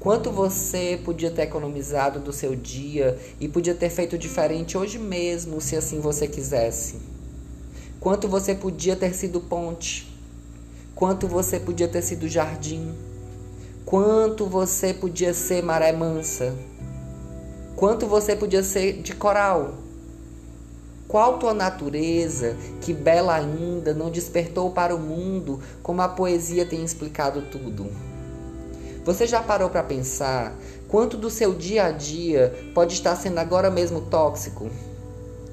Quanto 0.01 0.31
você 0.31 1.01
podia 1.05 1.31
ter 1.31 1.43
economizado 1.43 2.19
do 2.19 2.33
seu 2.33 2.55
dia 2.55 3.19
e 3.41 3.49
podia 3.49 3.75
ter 3.75 3.91
feito 3.91 4.19
diferente 4.19 4.77
hoje 4.77 4.99
mesmo, 4.99 5.61
se 5.61 5.77
assim 5.77 6.01
você 6.01 6.27
quisesse? 6.27 6.97
Quanto 8.01 8.29
você 8.29 8.55
podia 8.55 8.97
ter 8.97 9.15
sido 9.15 9.41
ponte? 9.41 10.13
Quanto 10.95 11.27
você 11.27 11.59
podia 11.59 11.89
ter 11.89 12.03
sido 12.03 12.29
jardim? 12.29 12.95
Quanto 13.85 14.47
você 14.47 14.93
podia 14.93 15.33
ser 15.33 15.63
maré 15.63 15.93
mansa? 15.93 16.55
Quanto 17.77 18.07
você 18.07 18.37
podia 18.37 18.63
ser 18.63 19.03
de 19.03 19.15
coral? 19.15 19.84
Qual 21.07 21.39
tua 21.39 21.53
natureza, 21.53 22.57
que 22.81 22.93
bela 22.93 23.35
ainda, 23.35 23.93
não 23.93 24.11
despertou 24.11 24.71
para 24.71 24.95
o 24.95 24.99
mundo 24.99 25.61
como 25.83 26.01
a 26.01 26.09
poesia 26.09 26.65
tem 26.65 26.83
explicado 26.83 27.43
tudo? 27.43 27.87
Você 29.05 29.27
já 29.27 29.43
parou 29.43 29.69
para 29.69 29.83
pensar 29.83 30.57
quanto 30.89 31.19
do 31.19 31.29
seu 31.29 31.53
dia 31.53 31.85
a 31.85 31.91
dia 31.91 32.71
pode 32.75 32.95
estar 32.95 33.15
sendo 33.17 33.39
agora 33.39 33.71
mesmo 33.71 34.01
tóxico? 34.01 34.71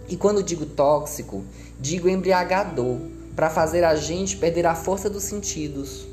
E 0.07 0.15
quando 0.15 0.41
digo 0.41 0.65
tóxico, 0.65 1.43
digo 1.79 2.07
embriagador, 2.07 2.97
para 3.35 3.49
fazer 3.49 3.83
a 3.83 3.95
gente 3.95 4.37
perder 4.37 4.65
a 4.65 4.75
força 4.75 5.09
dos 5.09 5.23
sentidos. 5.23 6.07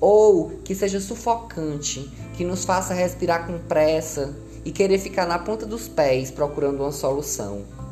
Ou 0.00 0.50
que 0.64 0.74
seja 0.74 1.00
sufocante, 1.00 2.08
que 2.36 2.44
nos 2.44 2.64
faça 2.64 2.94
respirar 2.94 3.46
com 3.46 3.58
pressa 3.58 4.34
e 4.64 4.70
querer 4.70 4.98
ficar 4.98 5.26
na 5.26 5.38
ponta 5.38 5.66
dos 5.66 5.88
pés 5.88 6.30
procurando 6.30 6.82
uma 6.82 6.92
solução. 6.92 7.83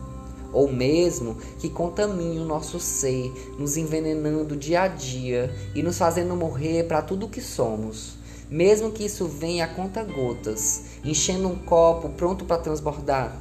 Ou 0.52 0.70
mesmo 0.70 1.36
que 1.58 1.68
contamine 1.68 2.38
o 2.38 2.44
nosso 2.44 2.78
ser, 2.78 3.32
nos 3.58 3.76
envenenando 3.76 4.56
dia 4.56 4.82
a 4.82 4.88
dia 4.88 5.54
e 5.74 5.82
nos 5.82 5.98
fazendo 5.98 6.36
morrer 6.36 6.84
para 6.84 7.02
tudo 7.02 7.26
o 7.26 7.30
que 7.30 7.40
somos 7.40 8.22
mesmo 8.52 8.92
que 8.92 9.06
isso 9.06 9.26
venha 9.26 9.64
a 9.64 9.68
conta 9.68 10.04
gotas, 10.04 10.82
enchendo 11.02 11.48
um 11.48 11.56
copo 11.56 12.10
pronto 12.10 12.44
para 12.44 12.58
transbordar. 12.58 13.34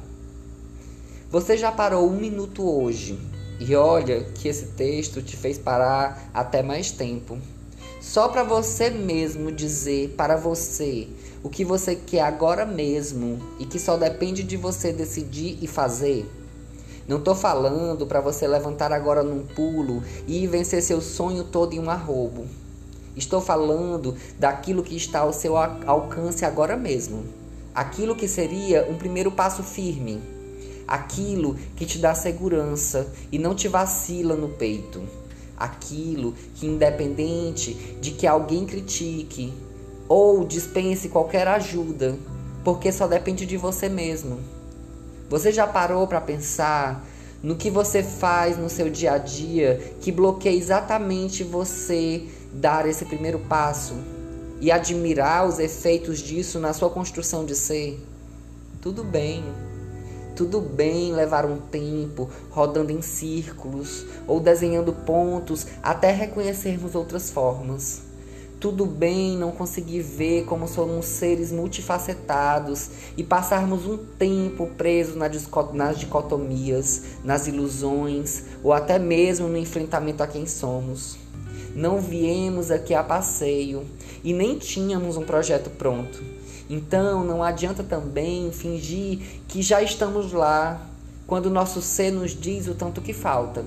Você 1.30 1.56
já 1.56 1.70
parou 1.70 2.08
um 2.08 2.16
minuto 2.16 2.66
hoje 2.66 3.18
e 3.60 3.76
olha 3.76 4.24
que 4.34 4.48
esse 4.48 4.68
texto 4.68 5.20
te 5.20 5.36
fez 5.36 5.58
parar 5.58 6.30
até 6.32 6.62
mais 6.62 6.90
tempo. 6.90 7.38
Só 8.00 8.28
para 8.28 8.42
você 8.42 8.88
mesmo 8.88 9.52
dizer 9.52 10.14
para 10.16 10.34
você 10.34 11.08
o 11.42 11.50
que 11.50 11.64
você 11.64 11.94
quer 11.94 12.22
agora 12.22 12.64
mesmo 12.64 13.38
e 13.60 13.66
que 13.66 13.78
só 13.78 13.98
depende 13.98 14.42
de 14.42 14.56
você 14.56 14.92
decidir 14.92 15.58
e 15.60 15.66
fazer. 15.66 16.26
Não 17.12 17.20
tô 17.20 17.34
falando 17.34 18.06
para 18.06 18.22
você 18.22 18.48
levantar 18.48 18.90
agora 18.90 19.22
num 19.22 19.44
pulo 19.44 20.02
e 20.26 20.46
vencer 20.46 20.82
seu 20.82 21.02
sonho 21.02 21.44
todo 21.44 21.74
em 21.74 21.78
um 21.78 21.90
arrobo. 21.90 22.46
Estou 23.14 23.38
falando 23.38 24.16
daquilo 24.38 24.82
que 24.82 24.96
está 24.96 25.18
ao 25.18 25.30
seu 25.30 25.54
alcance 25.58 26.42
agora 26.46 26.74
mesmo. 26.74 27.22
Aquilo 27.74 28.16
que 28.16 28.26
seria 28.26 28.88
um 28.90 28.96
primeiro 28.96 29.30
passo 29.30 29.62
firme. 29.62 30.22
Aquilo 30.88 31.54
que 31.76 31.84
te 31.84 31.98
dá 31.98 32.14
segurança 32.14 33.06
e 33.30 33.38
não 33.38 33.54
te 33.54 33.68
vacila 33.68 34.34
no 34.34 34.48
peito. 34.48 35.02
Aquilo 35.54 36.32
que, 36.54 36.66
independente 36.66 37.74
de 38.00 38.12
que 38.12 38.26
alguém 38.26 38.64
critique 38.64 39.52
ou 40.08 40.46
dispense 40.46 41.10
qualquer 41.10 41.46
ajuda, 41.46 42.16
porque 42.64 42.90
só 42.90 43.06
depende 43.06 43.44
de 43.44 43.58
você 43.58 43.86
mesmo. 43.86 44.61
Você 45.32 45.50
já 45.50 45.66
parou 45.66 46.06
para 46.06 46.20
pensar 46.20 47.02
no 47.42 47.56
que 47.56 47.70
você 47.70 48.02
faz 48.02 48.58
no 48.58 48.68
seu 48.68 48.90
dia 48.90 49.14
a 49.14 49.18
dia 49.18 49.94
que 49.98 50.12
bloqueia 50.12 50.54
exatamente 50.54 51.42
você 51.42 52.24
dar 52.52 52.86
esse 52.86 53.06
primeiro 53.06 53.38
passo 53.38 53.94
e 54.60 54.70
admirar 54.70 55.48
os 55.48 55.58
efeitos 55.58 56.18
disso 56.18 56.60
na 56.60 56.74
sua 56.74 56.90
construção 56.90 57.46
de 57.46 57.54
ser, 57.54 57.98
tudo 58.82 59.02
bem. 59.02 59.42
Tudo 60.36 60.60
bem 60.60 61.14
levar 61.14 61.46
um 61.46 61.56
tempo 61.56 62.28
rodando 62.50 62.92
em 62.92 63.00
círculos 63.00 64.04
ou 64.26 64.38
desenhando 64.38 64.92
pontos 64.92 65.66
até 65.82 66.12
reconhecermos 66.12 66.94
outras 66.94 67.30
formas. 67.30 68.02
Tudo 68.62 68.86
bem 68.86 69.36
não 69.36 69.50
conseguir 69.50 70.02
ver 70.02 70.44
como 70.44 70.68
somos 70.68 71.06
seres 71.06 71.50
multifacetados 71.50 72.90
e 73.16 73.24
passarmos 73.24 73.86
um 73.86 73.96
tempo 73.96 74.68
preso 74.78 75.18
nas 75.18 75.98
dicotomias, 75.98 77.02
nas 77.24 77.48
ilusões 77.48 78.44
ou 78.62 78.72
até 78.72 79.00
mesmo 79.00 79.48
no 79.48 79.56
enfrentamento 79.56 80.22
a 80.22 80.28
quem 80.28 80.46
somos. 80.46 81.16
Não 81.74 82.00
viemos 82.00 82.70
aqui 82.70 82.94
a 82.94 83.02
passeio 83.02 83.84
e 84.22 84.32
nem 84.32 84.56
tínhamos 84.56 85.16
um 85.16 85.24
projeto 85.24 85.68
pronto. 85.68 86.22
Então 86.70 87.24
não 87.24 87.42
adianta 87.42 87.82
também 87.82 88.52
fingir 88.52 89.42
que 89.48 89.60
já 89.60 89.82
estamos 89.82 90.32
lá 90.32 90.86
quando 91.26 91.50
nosso 91.50 91.82
ser 91.82 92.12
nos 92.12 92.30
diz 92.30 92.68
o 92.68 92.76
tanto 92.76 93.00
que 93.00 93.12
falta. 93.12 93.64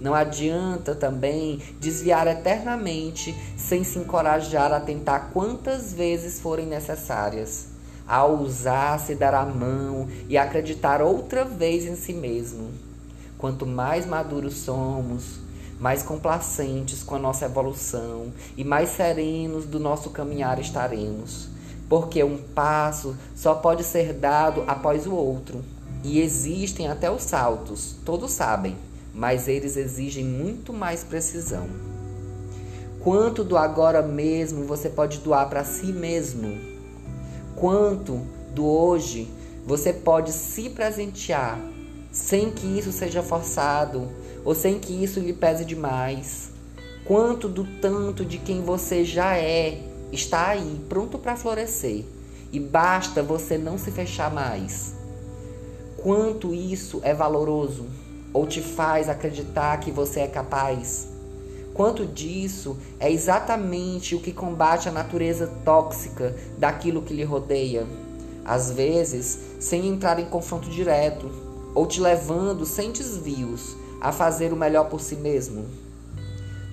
Não 0.00 0.14
adianta 0.14 0.94
também 0.94 1.60
desviar 1.78 2.26
eternamente 2.26 3.36
sem 3.54 3.84
se 3.84 3.98
encorajar 3.98 4.72
a 4.72 4.80
tentar 4.80 5.30
quantas 5.30 5.92
vezes 5.92 6.40
forem 6.40 6.64
necessárias, 6.64 7.66
a 8.08 8.24
ousar 8.24 8.98
se 8.98 9.14
dar 9.14 9.34
a 9.34 9.44
mão 9.44 10.08
e 10.26 10.38
acreditar 10.38 11.02
outra 11.02 11.44
vez 11.44 11.84
em 11.84 11.96
si 11.96 12.14
mesmo. 12.14 12.70
Quanto 13.36 13.66
mais 13.66 14.06
maduros 14.06 14.54
somos, 14.54 15.38
mais 15.78 16.02
complacentes 16.02 17.02
com 17.02 17.16
a 17.16 17.18
nossa 17.18 17.44
evolução 17.44 18.32
e 18.56 18.64
mais 18.64 18.88
serenos 18.90 19.66
do 19.66 19.78
nosso 19.78 20.08
caminhar 20.08 20.58
estaremos. 20.58 21.48
Porque 21.90 22.24
um 22.24 22.38
passo 22.38 23.16
só 23.34 23.54
pode 23.54 23.84
ser 23.84 24.14
dado 24.14 24.64
após 24.66 25.06
o 25.06 25.12
outro. 25.12 25.62
E 26.02 26.20
existem 26.20 26.88
até 26.88 27.10
os 27.10 27.22
saltos, 27.22 27.96
todos 28.06 28.30
sabem, 28.30 28.74
mas 29.14 29.48
eles 29.48 29.76
exigem 29.76 30.24
muito 30.24 30.72
mais 30.72 31.02
precisão. 31.04 31.68
Quanto 33.00 33.42
do 33.42 33.56
agora 33.56 34.02
mesmo 34.02 34.64
você 34.64 34.88
pode 34.88 35.18
doar 35.18 35.48
para 35.48 35.64
si 35.64 35.86
mesmo? 35.86 36.58
Quanto 37.56 38.20
do 38.54 38.66
hoje 38.66 39.28
você 39.66 39.92
pode 39.92 40.32
se 40.32 40.68
presentear 40.70 41.58
sem 42.10 42.50
que 42.50 42.66
isso 42.66 42.92
seja 42.92 43.22
forçado 43.22 44.08
ou 44.44 44.54
sem 44.54 44.78
que 44.78 44.92
isso 44.92 45.20
lhe 45.20 45.32
pese 45.32 45.64
demais. 45.64 46.50
Quanto 47.04 47.48
do 47.48 47.64
tanto 47.80 48.24
de 48.24 48.38
quem 48.38 48.62
você 48.62 49.04
já 49.04 49.36
é 49.36 49.82
está 50.12 50.48
aí, 50.48 50.80
pronto 50.88 51.18
para 51.18 51.36
florescer, 51.36 52.04
e 52.52 52.58
basta 52.58 53.22
você 53.22 53.56
não 53.56 53.78
se 53.78 53.90
fechar 53.90 54.32
mais. 54.32 54.94
Quanto 55.96 56.52
isso 56.52 57.00
é 57.02 57.14
valoroso 57.14 57.86
ou 58.32 58.46
te 58.46 58.60
faz 58.60 59.08
acreditar 59.08 59.78
que 59.80 59.90
você 59.90 60.20
é 60.20 60.26
capaz? 60.26 61.08
Quanto 61.74 62.04
disso 62.04 62.76
é 62.98 63.10
exatamente 63.10 64.14
o 64.14 64.20
que 64.20 64.32
combate 64.32 64.88
a 64.88 64.92
natureza 64.92 65.46
tóxica 65.64 66.34
daquilo 66.58 67.02
que 67.02 67.14
lhe 67.14 67.24
rodeia? 67.24 67.86
Às 68.44 68.70
vezes, 68.70 69.38
sem 69.60 69.86
entrar 69.86 70.18
em 70.18 70.26
confronto 70.26 70.68
direto, 70.68 71.30
ou 71.74 71.86
te 71.86 72.00
levando 72.00 72.66
sem 72.66 72.90
desvios 72.90 73.76
a 74.00 74.12
fazer 74.12 74.52
o 74.52 74.56
melhor 74.56 74.88
por 74.88 75.00
si 75.00 75.14
mesmo. 75.14 75.66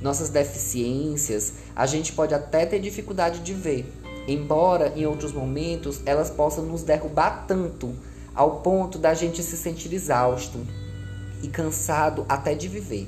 Nossas 0.01 0.29
deficiências 0.29 1.53
a 1.75 1.85
gente 1.85 2.13
pode 2.13 2.33
até 2.33 2.65
ter 2.65 2.79
dificuldade 2.79 3.39
de 3.39 3.53
ver, 3.53 3.85
embora 4.27 4.93
em 4.95 5.05
outros 5.05 5.31
momentos 5.31 6.01
elas 6.05 6.29
possam 6.29 6.65
nos 6.65 6.83
derrubar 6.83 7.45
tanto 7.47 7.93
ao 8.33 8.61
ponto 8.61 8.97
da 8.97 9.13
gente 9.13 9.41
se 9.41 9.57
sentir 9.57 9.93
exausto 9.93 10.59
e 11.41 11.47
cansado 11.47 12.25
até 12.27 12.53
de 12.53 12.67
viver. 12.67 13.07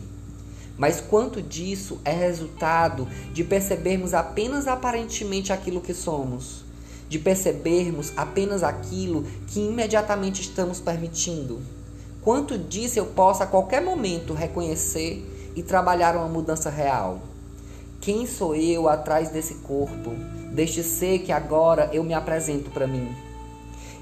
Mas 0.78 1.02
quanto 1.02 1.42
disso 1.42 2.00
é 2.06 2.14
resultado 2.14 3.06
de 3.34 3.44
percebermos 3.44 4.14
apenas 4.14 4.66
aparentemente 4.66 5.52
aquilo 5.52 5.82
que 5.82 5.94
somos, 5.94 6.64
de 7.10 7.20
percebermos 7.20 8.14
apenas 8.16 8.64
aquilo 8.64 9.26
que 9.48 9.60
imediatamente 9.60 10.42
estamos 10.42 10.80
permitindo? 10.80 11.60
Quanto 12.22 12.58
disso 12.58 12.98
eu 12.98 13.08
posso 13.08 13.44
a 13.44 13.48
qualquer 13.48 13.82
momento 13.82 14.34
reconhecer 14.34 15.52
e 15.54 15.62
trabalhar 15.62 16.16
uma 16.16 16.30
mudança 16.30 16.70
real? 16.70 17.20
Quem 18.00 18.26
sou 18.26 18.56
eu 18.56 18.88
atrás 18.88 19.32
desse 19.32 19.56
corpo, 19.56 20.12
deste 20.54 20.82
ser 20.82 21.20
que 21.20 21.34
agora 21.34 21.90
eu 21.92 22.06
me 22.06 22.14
apresento 22.14 22.70
para 22.70 22.88
mim? 22.88 23.14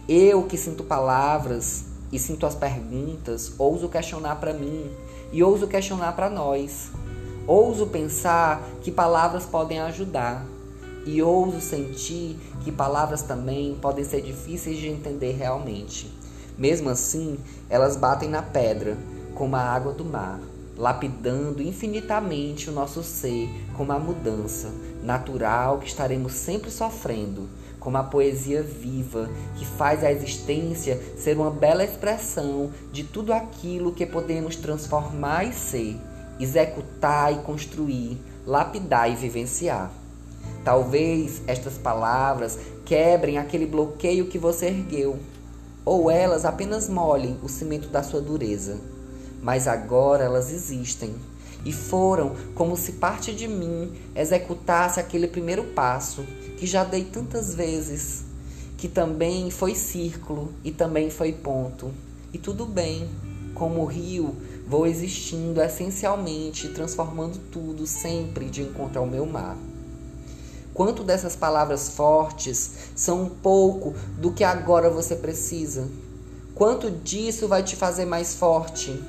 Eu 0.07 0.43
que 0.43 0.57
sinto 0.57 0.83
palavras 0.83 1.86
e 2.11 2.17
sinto 2.17 2.45
as 2.45 2.55
perguntas, 2.55 3.53
ouso 3.57 3.89
questionar 3.89 4.35
para 4.37 4.53
mim 4.53 4.89
e 5.31 5.43
ouso 5.43 5.67
questionar 5.67 6.13
para 6.13 6.29
nós. 6.29 6.91
Ouso 7.45 7.87
pensar 7.87 8.61
que 8.81 8.91
palavras 8.91 9.45
podem 9.45 9.79
ajudar 9.79 10.45
e 11.05 11.21
ouso 11.21 11.61
sentir 11.61 12.37
que 12.63 12.71
palavras 12.71 13.21
também 13.21 13.75
podem 13.81 14.03
ser 14.03 14.21
difíceis 14.21 14.77
de 14.77 14.87
entender 14.87 15.31
realmente. 15.33 16.11
Mesmo 16.57 16.89
assim, 16.89 17.37
elas 17.69 17.95
batem 17.95 18.27
na 18.27 18.41
pedra, 18.41 18.97
como 19.33 19.55
a 19.55 19.61
água 19.61 19.93
do 19.93 20.03
mar, 20.03 20.39
lapidando 20.77 21.61
infinitamente 21.61 22.69
o 22.69 22.73
nosso 22.73 23.03
ser 23.03 23.47
como 23.75 23.91
a 23.91 23.99
mudança 23.99 24.69
natural 25.01 25.79
que 25.79 25.87
estaremos 25.87 26.33
sempre 26.33 26.69
sofrendo, 26.69 27.47
como 27.87 27.99
a 27.99 28.03
poesia 28.03 28.61
viva, 28.61 29.29
que 29.55 29.65
faz 29.65 30.03
a 30.03 30.11
existência 30.11 31.01
ser 31.17 31.37
uma 31.37 31.49
bela 31.49 31.85
expressão 31.85 32.69
de 32.91 33.05
tudo 33.05 33.31
aquilo 33.31 33.93
que 33.93 34.05
podemos 34.05 34.57
transformar 34.57 35.45
e 35.45 35.53
ser, 35.53 35.95
executar 36.37 37.31
e 37.31 37.37
construir, 37.43 38.17
lapidar 38.45 39.09
e 39.09 39.15
vivenciar. 39.15 39.89
Talvez 40.65 41.41
estas 41.47 41.77
palavras 41.77 42.59
quebrem 42.83 43.37
aquele 43.37 43.65
bloqueio 43.65 44.27
que 44.27 44.37
você 44.37 44.65
ergueu, 44.65 45.17
ou 45.85 46.11
elas 46.11 46.43
apenas 46.43 46.89
molhem 46.89 47.37
o 47.41 47.47
cimento 47.47 47.87
da 47.87 48.03
sua 48.03 48.19
dureza. 48.19 48.81
Mas 49.41 49.65
agora 49.65 50.25
elas 50.25 50.51
existem 50.51 51.15
e 51.63 51.71
foram 51.71 52.35
como 52.53 52.75
se 52.75 52.93
parte 52.93 53.33
de 53.33 53.47
mim 53.47 53.93
executasse 54.13 54.99
aquele 54.99 55.27
primeiro 55.27 55.63
passo 55.67 56.25
que 56.57 56.65
já 56.65 56.83
dei 56.83 57.03
tantas 57.03 57.53
vezes, 57.53 58.23
que 58.77 58.87
também 58.87 59.49
foi 59.49 59.75
círculo 59.75 60.51
e 60.63 60.71
também 60.71 61.09
foi 61.09 61.31
ponto. 61.31 61.91
E 62.33 62.37
tudo 62.37 62.65
bem, 62.65 63.07
como 63.53 63.85
rio, 63.85 64.35
vou 64.67 64.85
existindo 64.85 65.61
essencialmente, 65.61 66.69
transformando 66.69 67.39
tudo 67.51 67.87
sempre 67.87 68.45
de 68.45 68.63
encontro 68.63 68.99
ao 68.99 69.07
meu 69.07 69.25
mar. 69.25 69.57
Quanto 70.73 71.03
dessas 71.03 71.35
palavras 71.35 71.89
fortes 71.89 72.71
são 72.95 73.23
um 73.23 73.29
pouco 73.29 73.95
do 74.19 74.31
que 74.31 74.43
agora 74.43 74.89
você 74.89 75.15
precisa? 75.15 75.87
Quanto 76.53 76.91
disso 76.91 77.47
vai 77.47 77.63
te 77.63 77.75
fazer 77.75 78.05
mais 78.05 78.35
forte? 78.35 78.99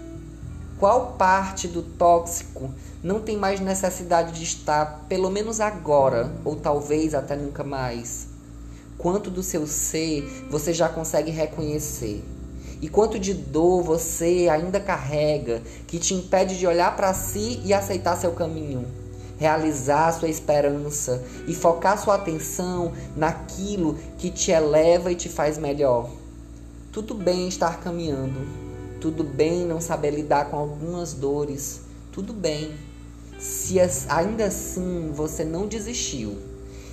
Qual 0.79 1.15
parte 1.19 1.67
do 1.67 1.83
tóxico 1.83 2.71
não 3.03 3.21
tem 3.21 3.37
mais 3.37 3.61
necessidade 3.61 4.33
de 4.33 4.43
estar, 4.43 5.05
pelo 5.09 5.31
menos 5.31 5.61
agora, 5.61 6.33
ou 6.45 6.57
talvez 6.57 7.15
até 7.15 7.37
nunca 7.37 7.63
mais? 7.63 8.27
Quanto 8.97 9.31
do 9.31 9.43
seu 9.43 9.67
ser 9.67 10.25
você 10.51 10.73
já 10.73 10.89
consegue 10.89 11.31
reconhecer? 11.31 12.25
E 12.83 12.89
quanto 12.89 13.19
de 13.19 13.35
dor 13.35 13.83
você 13.83 14.49
ainda 14.51 14.81
carrega 14.81 15.63
que 15.87 15.99
te 15.99 16.15
impede 16.15 16.59
de 16.59 16.67
olhar 16.67 16.97
para 16.97 17.15
si 17.15 17.61
e 17.65 17.73
aceitar 17.73 18.17
seu 18.17 18.33
caminho? 18.33 18.85
Realizar 19.37 20.13
sua 20.13 20.29
esperança 20.29 21.25
e 21.47 21.55
focar 21.55 22.03
sua 22.03 22.17
atenção 22.17 22.93
naquilo 23.17 23.97
que 24.19 24.31
te 24.31 24.51
eleva 24.51 25.13
e 25.13 25.17
te 25.17 25.29
faz 25.29 25.59
melhor. 25.59 26.11
Tudo 26.93 27.15
bem 27.15 27.47
estar 27.47 27.79
caminhando, 27.81 28.49
tudo 29.01 29.23
bem 29.23 29.65
não 29.65 29.81
saber 29.81 30.11
lidar 30.11 30.51
com 30.51 30.57
algumas 30.57 31.13
dores. 31.13 31.83
Tudo 32.11 32.33
bem. 32.33 32.88
Se 33.39 33.77
ainda 34.09 34.47
assim 34.47 35.13
você 35.15 35.45
não 35.45 35.69
desistiu 35.69 36.37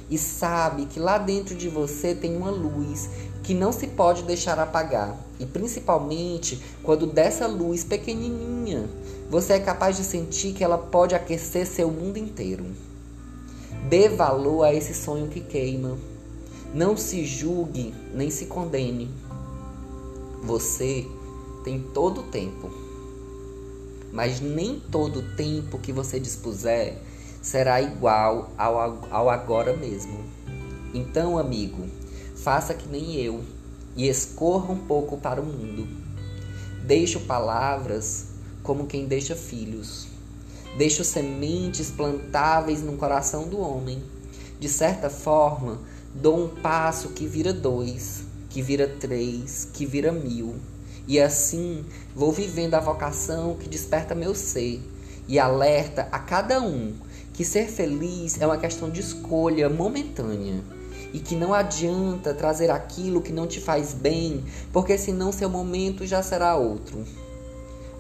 e 0.10 0.18
sabe 0.18 0.86
que 0.86 1.00
lá 1.00 1.18
dentro 1.18 1.56
de 1.56 1.68
você 1.68 2.14
tem 2.14 2.38
uma 2.38 2.52
luz 2.52 3.10
que 3.42 3.54
não 3.54 3.72
se 3.72 3.88
pode 3.88 4.24
deixar 4.24 4.60
apagar, 4.60 5.18
e 5.40 5.46
principalmente 5.46 6.62
quando 6.84 7.08
dessa 7.08 7.48
luz 7.48 7.84
pequenininha 7.84 8.88
você 9.30 9.54
é 9.54 9.60
capaz 9.60 9.98
de 9.98 10.04
sentir 10.04 10.54
que 10.54 10.64
ela 10.64 10.78
pode 10.78 11.16
aquecer 11.16 11.66
seu 11.66 11.90
mundo 11.90 12.18
inteiro. 12.18 12.66
Dê 13.90 14.10
valor 14.10 14.64
a 14.64 14.74
esse 14.74 14.94
sonho 14.94 15.28
que 15.28 15.42
queima. 15.42 15.98
Não 16.74 16.96
se 16.96 17.26
julgue 17.26 17.94
nem 18.14 18.30
se 18.30 18.46
condene. 18.46 19.10
Você 20.44 21.08
tem 21.64 21.80
todo 21.94 22.22
o 22.22 22.24
tempo. 22.24 22.85
Mas 24.16 24.40
nem 24.40 24.80
todo 24.80 25.20
o 25.20 25.36
tempo 25.36 25.78
que 25.78 25.92
você 25.92 26.18
dispuser 26.22 26.98
será 27.42 27.82
igual 27.82 28.50
ao, 28.58 29.06
ao 29.12 29.30
agora 29.30 29.76
mesmo. 29.76 30.24
Então, 30.94 31.38
amigo, 31.38 31.86
faça 32.34 32.74
que 32.74 32.88
nem 32.88 33.16
eu 33.16 33.44
e 33.94 34.08
escorra 34.08 34.72
um 34.72 34.78
pouco 34.78 35.18
para 35.18 35.42
o 35.42 35.46
mundo. 35.46 35.86
Deixo 36.82 37.20
palavras 37.20 38.28
como 38.64 38.88
quem 38.88 39.06
deixa 39.06 39.36
filhos. 39.36 40.08
Deixo 40.78 41.04
sementes 41.04 41.92
plantáveis 41.92 42.82
no 42.82 42.96
coração 42.96 43.50
do 43.50 43.60
homem. 43.60 44.02
De 44.58 44.70
certa 44.70 45.10
forma, 45.10 45.80
dou 46.14 46.46
um 46.46 46.48
passo 46.48 47.10
que 47.10 47.28
vira 47.28 47.52
dois, 47.52 48.24
que 48.50 48.62
vira 48.62 48.88
três, 48.88 49.68
que 49.74 49.86
vira 49.86 50.14
mil. 50.14 50.56
E 51.08 51.20
assim 51.20 51.86
vou 52.16 52.32
vivendo 52.32 52.74
a 52.74 52.80
vocação 52.80 53.56
que 53.56 53.70
desperta 53.70 54.16
meu 54.16 54.34
ser 54.34 54.82
e 55.28 55.38
alerta 55.38 56.08
a 56.12 56.20
cada 56.20 56.62
um 56.62 56.94
que 57.34 57.44
ser 57.44 57.68
feliz 57.68 58.40
é 58.40 58.46
uma 58.46 58.58
questão 58.58 58.90
de 58.90 59.02
escolha 59.02 59.70
momentânea 59.70 60.64
e 61.14 61.20
que 61.20 61.36
não 61.36 61.54
adianta 61.54 62.34
trazer 62.34 62.72
aquilo 62.72 63.22
que 63.22 63.32
não 63.32 63.46
te 63.46 63.60
faz 63.60 63.94
bem, 63.94 64.44
porque 64.72 64.98
senão 64.98 65.32
seu 65.32 65.50
momento 65.50 66.06
já 66.06 66.24
será 66.24 66.56
outro. 66.56 67.06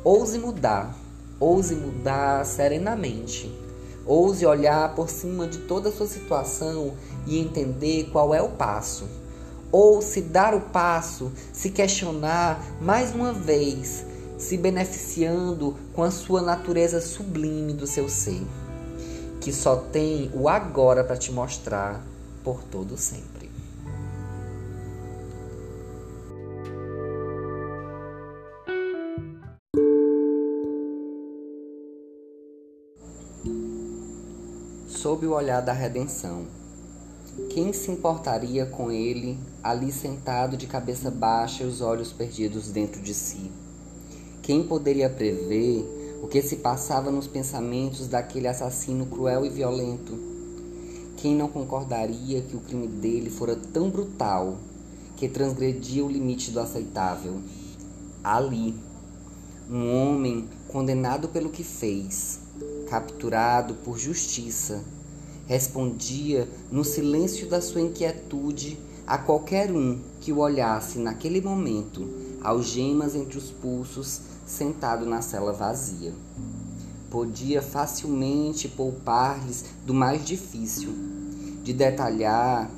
Ouse 0.03 0.37
mudar, 0.37 0.97
ouse 1.39 1.75
mudar 1.75 2.45
serenamente. 2.45 3.53
Ouse 4.05 4.45
olhar 4.45 4.93
por 4.95 5.09
cima 5.09 5.47
de 5.47 5.59
toda 5.59 5.89
a 5.89 5.91
sua 5.91 6.07
situação 6.07 6.93
e 7.25 7.39
entender 7.39 8.09
qual 8.11 8.33
é 8.33 8.41
o 8.41 8.49
passo 8.49 9.05
ou 9.71 10.01
se 10.01 10.21
dar 10.21 10.53
o 10.53 10.61
passo, 10.61 11.31
se 11.51 11.69
questionar 11.69 12.63
mais 12.79 13.13
uma 13.13 13.33
vez, 13.33 14.05
se 14.37 14.57
beneficiando 14.57 15.75
com 15.93 16.03
a 16.03 16.11
sua 16.11 16.41
natureza 16.41 17.01
sublime 17.01 17.73
do 17.73 17.87
seu 17.87 18.09
ser, 18.09 18.41
que 19.41 19.51
só 19.51 19.75
tem 19.75 20.31
o 20.33 20.47
agora 20.47 21.03
para 21.03 21.17
te 21.17 21.31
mostrar 21.31 22.01
por 22.43 22.63
todo 22.63 22.97
sempre. 22.97 23.49
Sob 34.87 35.27
o 35.27 35.33
olhar 35.33 35.61
da 35.61 35.71
redenção 35.71 36.64
quem 37.49 37.73
se 37.73 37.91
importaria 37.91 38.65
com 38.65 38.89
ele 38.89 39.37
ali 39.61 39.91
sentado 39.91 40.55
de 40.55 40.67
cabeça 40.67 41.11
baixa 41.11 41.63
e 41.63 41.67
os 41.67 41.81
olhos 41.81 42.13
perdidos 42.13 42.69
dentro 42.69 43.01
de 43.01 43.13
si? 43.13 43.51
Quem 44.41 44.63
poderia 44.63 45.09
prever 45.09 46.19
o 46.23 46.27
que 46.27 46.41
se 46.41 46.55
passava 46.55 47.11
nos 47.11 47.27
pensamentos 47.27 48.07
daquele 48.07 48.47
assassino 48.47 49.05
cruel 49.05 49.45
e 49.45 49.49
violento? 49.49 50.17
Quem 51.17 51.35
não 51.35 51.49
concordaria 51.49 52.41
que 52.41 52.55
o 52.55 52.61
crime 52.61 52.87
dele 52.87 53.29
fora 53.29 53.57
tão 53.73 53.89
brutal 53.89 54.57
que 55.17 55.27
transgredia 55.27 56.05
o 56.05 56.09
limite 56.09 56.51
do 56.51 56.61
aceitável? 56.61 57.41
Ali, 58.23 58.75
um 59.69 59.93
homem 59.93 60.47
condenado 60.69 61.27
pelo 61.27 61.49
que 61.49 61.65
fez, 61.65 62.39
capturado 62.87 63.73
por 63.73 63.99
justiça 63.99 64.81
respondia 65.47 66.47
no 66.71 66.83
silêncio 66.83 67.47
da 67.47 67.61
sua 67.61 67.81
inquietude 67.81 68.77
a 69.05 69.17
qualquer 69.17 69.71
um 69.71 69.99
que 70.19 70.31
o 70.31 70.39
olhasse 70.39 70.97
naquele 70.97 71.39
momento, 71.39 72.07
algemas 72.41 73.15
entre 73.15 73.37
os 73.37 73.51
pulsos, 73.51 74.21
sentado 74.45 75.05
na 75.05 75.21
cela 75.21 75.53
vazia. 75.53 76.13
Podia 77.09 77.61
facilmente 77.61 78.67
poupar-lhes 78.67 79.65
do 79.85 79.93
mais 79.93 80.25
difícil, 80.25 80.89
de 81.63 81.71
detalhar 81.73 82.69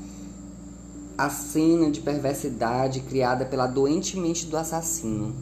a 1.18 1.30
cena 1.30 1.90
de 1.90 2.02
perversidade 2.02 3.00
criada 3.02 3.46
pela 3.46 3.66
doente 3.66 4.18
mente 4.18 4.46
do 4.46 4.56
assassino. 4.56 5.34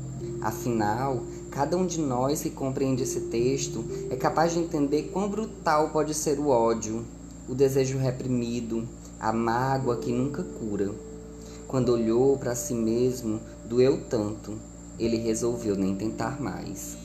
Afinal, 0.41 1.23
cada 1.51 1.75
um 1.75 1.85
de 1.85 1.99
nós 1.99 2.41
que 2.41 2.49
compreende 2.49 3.03
esse 3.03 3.21
texto 3.21 3.83
é 4.09 4.15
capaz 4.15 4.53
de 4.53 4.59
entender 4.59 5.09
quão 5.11 5.27
brutal 5.27 5.89
pode 5.89 6.13
ser 6.13 6.39
o 6.39 6.47
ódio, 6.47 7.03
o 7.47 7.53
desejo 7.53 7.97
reprimido, 7.97 8.87
a 9.19 9.31
mágoa 9.31 9.97
que 9.97 10.11
nunca 10.11 10.43
cura. 10.43 10.91
Quando 11.67 11.89
olhou 11.89 12.37
para 12.37 12.55
si 12.55 12.73
mesmo, 12.73 13.39
doeu 13.67 14.01
tanto, 14.09 14.53
ele 14.99 15.17
resolveu 15.17 15.75
nem 15.75 15.95
tentar 15.95 16.41
mais. 16.41 16.97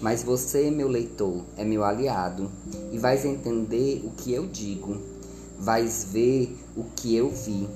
Mas 0.00 0.22
você, 0.22 0.70
meu 0.70 0.88
leitor, 0.88 1.44
é 1.56 1.64
meu 1.64 1.84
aliado 1.84 2.50
e 2.92 2.98
vais 2.98 3.24
entender 3.24 4.02
o 4.04 4.10
que 4.10 4.32
eu 4.32 4.46
digo, 4.46 4.96
vais 5.58 6.08
ver 6.10 6.56
o 6.76 6.84
que 6.96 7.14
eu 7.14 7.30
vi. 7.30 7.68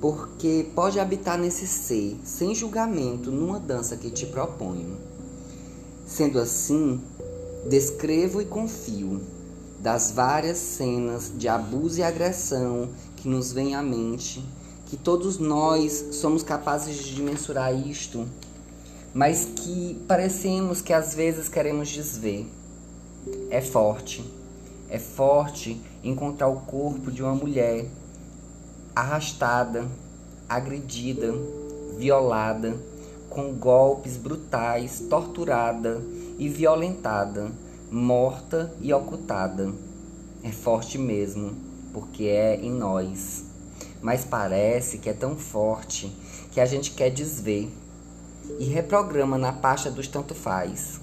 Porque 0.00 0.66
pode 0.74 1.00
habitar 1.00 1.38
nesse 1.38 1.66
ser, 1.66 2.16
sem 2.24 2.54
julgamento, 2.54 3.30
numa 3.30 3.58
dança 3.58 3.96
que 3.96 4.10
te 4.10 4.26
proponho. 4.26 4.96
Sendo 6.06 6.38
assim, 6.38 7.00
descrevo 7.68 8.40
e 8.40 8.44
confio 8.44 9.20
das 9.84 10.10
várias 10.10 10.56
cenas 10.56 11.30
de 11.36 11.46
abuso 11.46 12.00
e 12.00 12.02
agressão 12.02 12.88
que 13.18 13.28
nos 13.28 13.52
vem 13.52 13.74
à 13.74 13.82
mente, 13.82 14.42
que 14.86 14.96
todos 14.96 15.38
nós 15.38 16.06
somos 16.12 16.42
capazes 16.42 17.04
de 17.04 17.20
mensurar 17.20 17.74
isto, 17.74 18.26
mas 19.12 19.44
que 19.44 20.02
parecemos 20.08 20.80
que 20.80 20.90
às 20.90 21.14
vezes 21.14 21.50
queremos 21.50 21.90
desver. 21.90 22.46
É 23.50 23.60
forte, 23.60 24.24
é 24.88 24.98
forte 24.98 25.78
encontrar 26.02 26.48
o 26.48 26.60
corpo 26.60 27.10
de 27.10 27.22
uma 27.22 27.34
mulher 27.34 27.86
arrastada, 28.96 29.86
agredida, 30.48 31.34
violada, 31.98 32.74
com 33.28 33.52
golpes 33.52 34.16
brutais, 34.16 35.04
torturada 35.10 36.00
e 36.38 36.48
violentada, 36.48 37.52
morta 37.90 38.74
e 38.80 38.92
ocultada. 38.92 39.72
É 40.42 40.50
forte 40.50 40.98
mesmo, 40.98 41.54
porque 41.92 42.24
é 42.24 42.56
em 42.56 42.70
nós. 42.70 43.44
Mas 44.02 44.24
parece 44.24 44.98
que 44.98 45.08
é 45.08 45.12
tão 45.12 45.36
forte 45.36 46.12
que 46.52 46.60
a 46.60 46.66
gente 46.66 46.90
quer 46.90 47.10
desver 47.10 47.68
e 48.58 48.64
reprograma 48.64 49.38
na 49.38 49.52
pasta 49.52 49.90
dos 49.90 50.08
tanto 50.08 50.34
faz. 50.34 51.00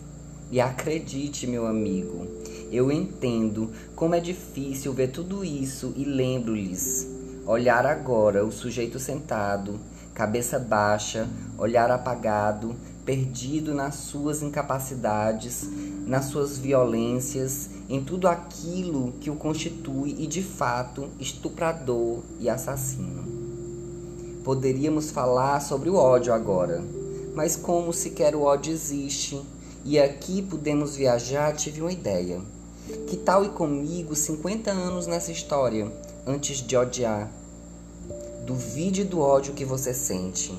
E 0.51 0.59
acredite, 0.59 1.47
meu 1.47 1.65
amigo, 1.65 2.27
eu 2.71 2.91
entendo 2.91 3.71
como 3.95 4.15
é 4.15 4.19
difícil 4.19 4.93
ver 4.93 5.09
tudo 5.09 5.43
isso 5.43 5.93
e 5.95 6.03
lembro-lhes. 6.03 7.07
Olhar 7.45 7.85
agora 7.85 8.45
o 8.45 8.51
sujeito 8.51 8.99
sentado, 8.99 9.79
cabeça 10.13 10.59
baixa, 10.59 11.27
olhar 11.57 11.89
apagado, 11.89 12.75
perdido 13.11 13.73
nas 13.73 13.95
suas 13.95 14.41
incapacidades, 14.41 15.67
nas 16.07 16.27
suas 16.27 16.57
violências, 16.57 17.69
em 17.89 18.01
tudo 18.01 18.25
aquilo 18.25 19.11
que 19.19 19.29
o 19.29 19.35
constitui 19.35 20.15
e 20.17 20.25
de 20.25 20.41
fato 20.41 21.09
estuprador 21.19 22.19
e 22.39 22.47
assassino. 22.47 23.25
Poderíamos 24.45 25.11
falar 25.11 25.59
sobre 25.59 25.89
o 25.89 25.95
ódio 25.95 26.33
agora, 26.33 26.81
mas 27.35 27.57
como 27.57 27.91
sequer 27.91 28.33
o 28.33 28.43
ódio 28.43 28.71
existe, 28.71 29.41
e 29.83 29.99
aqui 29.99 30.41
podemos 30.41 30.95
viajar, 30.95 31.53
tive 31.53 31.81
uma 31.81 31.91
ideia. 31.91 32.39
Que 33.07 33.17
tal 33.17 33.43
ir 33.43 33.49
comigo 33.49 34.15
50 34.15 34.71
anos 34.71 35.05
nessa 35.05 35.33
história, 35.33 35.91
antes 36.25 36.59
de 36.59 36.77
odiar? 36.77 37.29
Duvide 38.45 39.03
do 39.03 39.19
ódio 39.19 39.53
que 39.53 39.65
você 39.65 39.93
sente. 39.93 40.57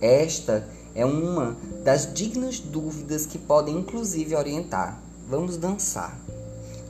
Esta 0.00 0.66
é 0.94 1.04
uma 1.04 1.56
das 1.82 2.12
dignas 2.12 2.60
dúvidas 2.60 3.26
que 3.26 3.38
podem 3.38 3.78
inclusive 3.78 4.34
orientar. 4.34 5.00
Vamos 5.28 5.56
dançar. 5.56 6.18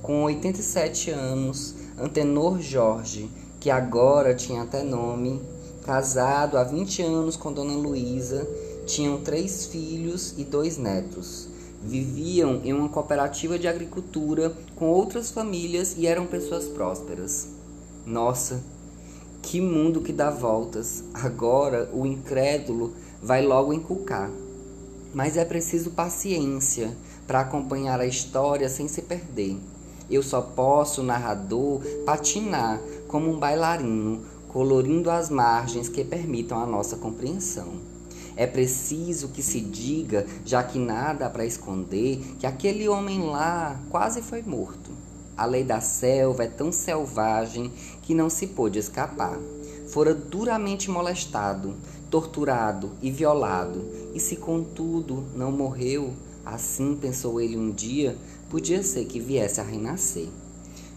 Com 0.02 0.24
87 0.24 1.10
anos, 1.10 1.74
Antenor 1.98 2.60
Jorge, 2.60 3.30
que 3.60 3.70
agora 3.70 4.34
tinha 4.34 4.62
até 4.62 4.82
nome, 4.82 5.40
casado 5.84 6.58
há 6.58 6.64
20 6.64 7.02
anos 7.02 7.36
com 7.36 7.52
Dona 7.52 7.74
Luísa, 7.74 8.46
tinham 8.86 9.20
três 9.20 9.66
filhos 9.66 10.34
e 10.36 10.44
dois 10.44 10.76
netos. 10.76 11.48
Viviam 11.80 12.60
em 12.64 12.72
uma 12.72 12.88
cooperativa 12.88 13.58
de 13.58 13.68
agricultura 13.68 14.52
com 14.76 14.86
outras 14.86 15.30
famílias 15.30 15.94
e 15.96 16.06
eram 16.06 16.26
pessoas 16.26 16.64
prósperas. 16.64 17.48
Nossa, 18.04 18.60
que 19.40 19.60
mundo 19.60 20.00
que 20.00 20.12
dá 20.12 20.30
voltas! 20.30 21.04
Agora 21.12 21.88
o 21.92 22.06
incrédulo 22.06 22.92
vai 23.22 23.46
logo 23.46 23.72
encucar. 23.72 24.30
Mas 25.14 25.36
é 25.36 25.44
preciso 25.44 25.90
paciência 25.90 26.96
para 27.26 27.40
acompanhar 27.40 28.00
a 28.00 28.06
história 28.06 28.68
sem 28.68 28.88
se 28.88 29.02
perder. 29.02 29.56
Eu 30.10 30.22
só 30.22 30.40
posso, 30.42 31.02
narrador, 31.02 31.80
patinar 32.04 32.80
como 33.06 33.30
um 33.30 33.38
bailarino, 33.38 34.22
colorindo 34.48 35.10
as 35.10 35.30
margens 35.30 35.88
que 35.88 36.04
permitam 36.04 36.60
a 36.60 36.66
nossa 36.66 36.96
compreensão. 36.96 37.74
É 38.34 38.46
preciso 38.46 39.28
que 39.28 39.42
se 39.42 39.60
diga, 39.60 40.26
já 40.44 40.62
que 40.62 40.78
nada 40.78 41.28
para 41.28 41.44
esconder, 41.44 42.18
que 42.38 42.46
aquele 42.46 42.88
homem 42.88 43.22
lá 43.22 43.78
quase 43.90 44.22
foi 44.22 44.42
morto. 44.42 44.90
A 45.36 45.44
lei 45.44 45.64
da 45.64 45.80
selva 45.80 46.44
é 46.44 46.48
tão 46.48 46.72
selvagem 46.72 47.72
que 48.02 48.14
não 48.14 48.28
se 48.28 48.46
pôde 48.48 48.78
escapar. 48.78 49.38
Fora 49.92 50.14
duramente 50.14 50.90
molestado, 50.90 51.74
torturado 52.10 52.92
e 53.02 53.10
violado, 53.10 53.84
e 54.14 54.18
se 54.18 54.36
contudo 54.36 55.22
não 55.36 55.52
morreu, 55.52 56.14
assim 56.46 56.96
pensou 56.96 57.38
ele 57.38 57.58
um 57.58 57.70
dia, 57.70 58.16
podia 58.48 58.82
ser 58.82 59.04
que 59.04 59.20
viesse 59.20 59.60
a 59.60 59.62
renascer. 59.62 60.28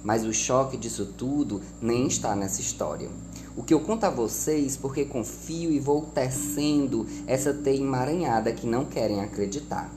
Mas 0.01 0.23
o 0.23 0.31
choque 0.31 0.77
disso 0.77 1.07
tudo 1.17 1.61
nem 1.81 2.07
está 2.07 2.37
nessa 2.37 2.61
história. 2.61 3.09
O 3.57 3.63
que 3.63 3.73
eu 3.73 3.81
conto 3.81 4.05
a 4.05 4.09
vocês 4.09 4.77
porque 4.77 5.03
confio 5.03 5.73
e 5.73 5.79
vou 5.79 6.03
tecendo 6.03 7.05
essa 7.27 7.53
teia 7.53 7.81
emaranhada 7.81 8.53
que 8.53 8.65
não 8.65 8.85
querem 8.85 9.19
acreditar. 9.19 9.93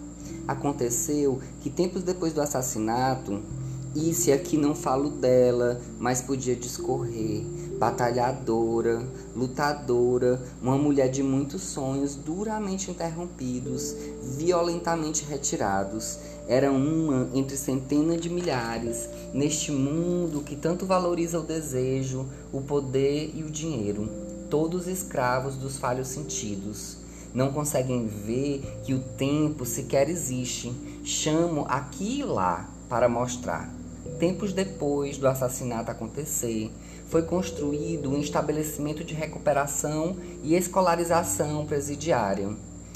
Aconteceu 0.48 1.38
que 1.60 1.70
tempos 1.70 2.02
depois 2.02 2.32
do 2.32 2.40
assassinato, 2.40 3.40
e 3.94 4.12
se 4.12 4.32
aqui 4.32 4.56
não 4.56 4.74
falo 4.74 5.08
dela, 5.08 5.80
mas 6.00 6.20
podia 6.20 6.56
discorrer, 6.56 7.44
batalhadora, 7.78 9.02
lutadora, 9.36 10.42
uma 10.60 10.76
mulher 10.76 11.08
de 11.08 11.22
muitos 11.22 11.62
sonhos 11.62 12.16
duramente 12.16 12.90
interrompidos, 12.90 13.94
violentamente 14.36 15.24
retirados. 15.24 16.18
Era 16.48 16.72
uma 16.72 17.28
entre 17.34 17.56
centenas 17.56 18.20
de 18.20 18.28
milhares 18.28 19.08
neste 19.32 19.70
mundo 19.70 20.42
que 20.42 20.56
tanto 20.56 20.86
valoriza 20.86 21.38
o 21.38 21.44
desejo, 21.44 22.26
o 22.52 22.60
poder 22.60 23.30
e 23.34 23.42
o 23.42 23.50
dinheiro, 23.50 24.08
todos 24.50 24.86
escravos 24.86 25.54
dos 25.56 25.78
falhos 25.78 26.08
sentidos. 26.08 26.96
Não 27.34 27.52
conseguem 27.52 28.06
ver 28.06 28.80
que 28.84 28.94
o 28.94 29.00
tempo 29.00 29.64
sequer 29.66 30.08
existe. 30.08 30.72
Chamo 31.04 31.66
aqui 31.68 32.20
e 32.20 32.24
lá 32.24 32.68
para 32.88 33.08
mostrar. 33.08 33.70
Tempos 34.18 34.52
depois 34.52 35.18
do 35.18 35.28
assassinato 35.28 35.90
acontecer, 35.90 36.72
foi 37.08 37.22
construído 37.22 38.10
um 38.10 38.18
estabelecimento 38.18 39.02
de 39.02 39.14
recuperação 39.14 40.16
e 40.42 40.54
escolarização 40.54 41.64
presidiária. 41.64 42.50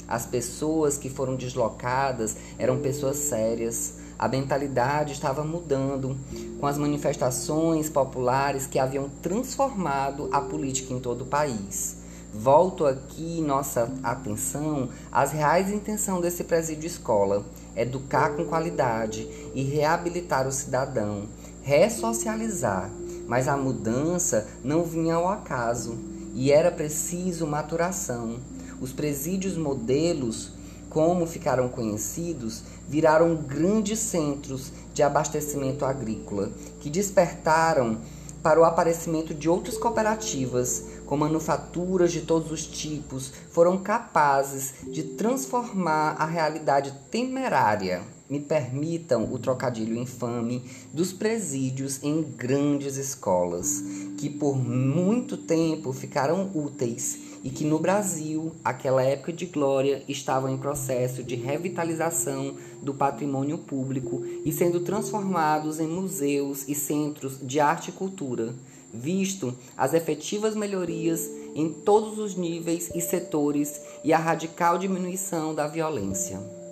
As 0.07 0.25
pessoas 0.25 0.97
que 0.97 1.09
foram 1.09 1.35
deslocadas 1.35 2.35
eram 2.59 2.79
pessoas 2.79 3.17
sérias. 3.17 3.95
A 4.19 4.27
mentalidade 4.27 5.13
estava 5.13 5.43
mudando 5.43 6.15
com 6.59 6.67
as 6.67 6.77
manifestações 6.77 7.89
populares 7.89 8.67
que 8.67 8.77
haviam 8.77 9.09
transformado 9.21 10.29
a 10.31 10.39
política 10.39 10.93
em 10.93 10.99
todo 10.99 11.21
o 11.21 11.25
país. 11.27 11.97
Volto 12.31 12.85
aqui 12.85 13.41
nossa 13.41 13.91
atenção 14.03 14.89
às 15.11 15.31
reais 15.31 15.71
intenções 15.71 16.21
desse 16.21 16.43
presídio 16.43 16.87
escola: 16.87 17.43
educar 17.75 18.35
com 18.35 18.45
qualidade 18.45 19.27
e 19.53 19.63
reabilitar 19.63 20.47
o 20.47 20.51
cidadão, 20.51 21.23
ressocializar 21.61 22.89
mas 23.27 23.47
a 23.47 23.57
mudança 23.57 24.47
não 24.63 24.83
vinha 24.83 25.15
ao 25.15 25.27
acaso 25.27 25.97
e 26.33 26.51
era 26.51 26.71
preciso 26.71 27.45
maturação. 27.45 28.37
Os 28.81 28.91
presídios 28.91 29.55
modelos, 29.55 30.51
como 30.89 31.25
ficaram 31.25 31.69
conhecidos, 31.69 32.63
viraram 32.87 33.35
grandes 33.35 33.99
centros 33.99 34.71
de 34.93 35.01
abastecimento 35.01 35.85
agrícola 35.85 36.51
que 36.79 36.89
despertaram 36.89 37.97
para 38.43 38.59
o 38.59 38.65
aparecimento 38.65 39.33
de 39.33 39.47
outras 39.47 39.77
cooperativas, 39.77 40.83
com 41.05 41.15
manufaturas 41.15 42.11
de 42.11 42.21
todos 42.21 42.51
os 42.51 42.67
tipos, 42.67 43.31
foram 43.49 43.77
capazes 43.77 44.73
de 44.91 45.01
transformar 45.03 46.17
a 46.19 46.25
realidade 46.25 46.93
temerária 47.09 48.01
me 48.29 48.39
permitam 48.39 49.31
o 49.31 49.37
trocadilho 49.37 49.97
infame 49.97 50.63
dos 50.93 51.11
presídios 51.11 52.01
em 52.03 52.21
grandes 52.21 52.97
escolas, 52.97 53.83
que 54.17 54.29
por 54.29 54.57
muito 54.57 55.37
tempo 55.37 55.91
ficaram 55.91 56.49
úteis 56.53 57.19
e 57.43 57.49
que 57.49 57.65
no 57.65 57.77
Brasil, 57.77 58.53
aquela 58.63 59.03
época 59.03 59.33
de 59.33 59.45
glória, 59.45 60.01
estavam 60.07 60.49
em 60.49 60.57
processo 60.57 61.21
de 61.21 61.35
revitalização 61.35 62.55
do 62.81 62.93
patrimônio 62.93 63.57
público 63.57 64.25
e 64.45 64.51
sendo 64.51 64.79
transformados 64.79 65.79
em 65.79 65.87
museus 65.87 66.67
e 66.69 66.73
centros 66.73 67.37
de 67.41 67.59
arte 67.59 67.89
e 67.89 67.93
cultura, 67.93 68.55
visto 68.93 69.53
as 69.75 69.93
efetivas 69.93 70.55
melhorias 70.55 71.29
em 71.53 71.69
todos 71.69 72.17
os 72.17 72.35
níveis 72.35 72.89
e 72.95 73.01
setores 73.01 73.81
e 74.03 74.13
a 74.13 74.17
radical 74.17 74.77
diminuição 74.77 75.53
da 75.53 75.67
violência 75.67 76.62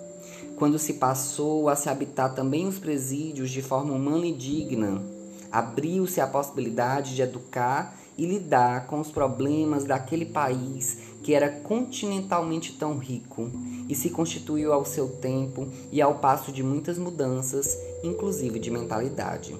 quando 0.56 0.78
se 0.78 0.94
passou 0.94 1.68
a 1.68 1.76
se 1.76 1.88
habitar 1.88 2.34
também 2.34 2.66
os 2.66 2.78
presídios 2.78 3.50
de 3.50 3.62
forma 3.62 3.92
humana 3.92 4.26
e 4.26 4.32
digna, 4.32 5.02
abriu-se 5.50 6.20
a 6.20 6.26
possibilidade 6.26 7.14
de 7.14 7.22
educar 7.22 7.96
e 8.16 8.26
lidar 8.26 8.86
com 8.86 9.00
os 9.00 9.10
problemas 9.10 9.84
daquele 9.84 10.26
país 10.26 10.98
que 11.22 11.34
era 11.34 11.48
continentalmente 11.48 12.72
tão 12.72 12.98
rico 12.98 13.50
e 13.88 13.94
se 13.94 14.10
constituiu 14.10 14.72
ao 14.72 14.84
seu 14.84 15.08
tempo 15.08 15.68
e 15.90 16.02
ao 16.02 16.16
passo 16.16 16.52
de 16.52 16.62
muitas 16.62 16.98
mudanças, 16.98 17.78
inclusive 18.02 18.58
de 18.58 18.70
mentalidade. 18.70 19.56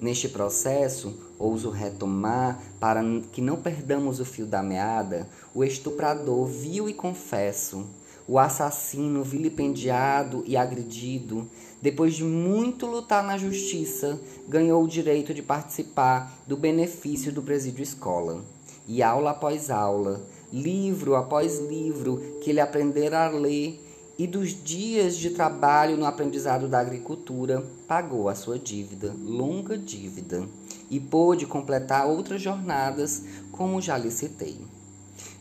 Neste 0.00 0.28
processo, 0.28 1.14
ouso 1.38 1.70
retomar, 1.70 2.60
para 2.78 3.02
que 3.32 3.42
não 3.42 3.56
perdamos 3.56 4.18
o 4.18 4.24
fio 4.24 4.46
da 4.46 4.62
meada, 4.62 5.28
o 5.54 5.62
estuprador 5.62 6.46
viu 6.46 6.88
e 6.88 6.94
confesso 6.94 7.86
o 8.30 8.38
assassino 8.38 9.24
vilipendiado 9.24 10.44
e 10.46 10.56
agredido, 10.56 11.50
depois 11.82 12.14
de 12.14 12.22
muito 12.22 12.86
lutar 12.86 13.24
na 13.24 13.36
justiça, 13.36 14.20
ganhou 14.48 14.84
o 14.84 14.88
direito 14.88 15.34
de 15.34 15.42
participar 15.42 16.32
do 16.46 16.56
benefício 16.56 17.32
do 17.32 17.42
presídio 17.42 17.82
escola. 17.82 18.40
E 18.86 19.02
aula 19.02 19.32
após 19.32 19.68
aula, 19.68 20.24
livro 20.52 21.16
após 21.16 21.58
livro 21.58 22.38
que 22.40 22.50
ele 22.50 22.60
aprendera 22.60 23.26
a 23.26 23.30
ler 23.30 23.84
e 24.16 24.28
dos 24.28 24.50
dias 24.62 25.16
de 25.16 25.30
trabalho 25.30 25.96
no 25.96 26.06
aprendizado 26.06 26.68
da 26.68 26.78
agricultura, 26.78 27.66
pagou 27.88 28.28
a 28.28 28.36
sua 28.36 28.60
dívida, 28.60 29.12
longa 29.24 29.76
dívida, 29.76 30.46
e 30.88 31.00
pôde 31.00 31.46
completar 31.46 32.06
outras 32.06 32.40
jornadas, 32.40 33.24
como 33.50 33.80
já 33.80 33.98
lhe 33.98 34.10
citei. 34.12 34.69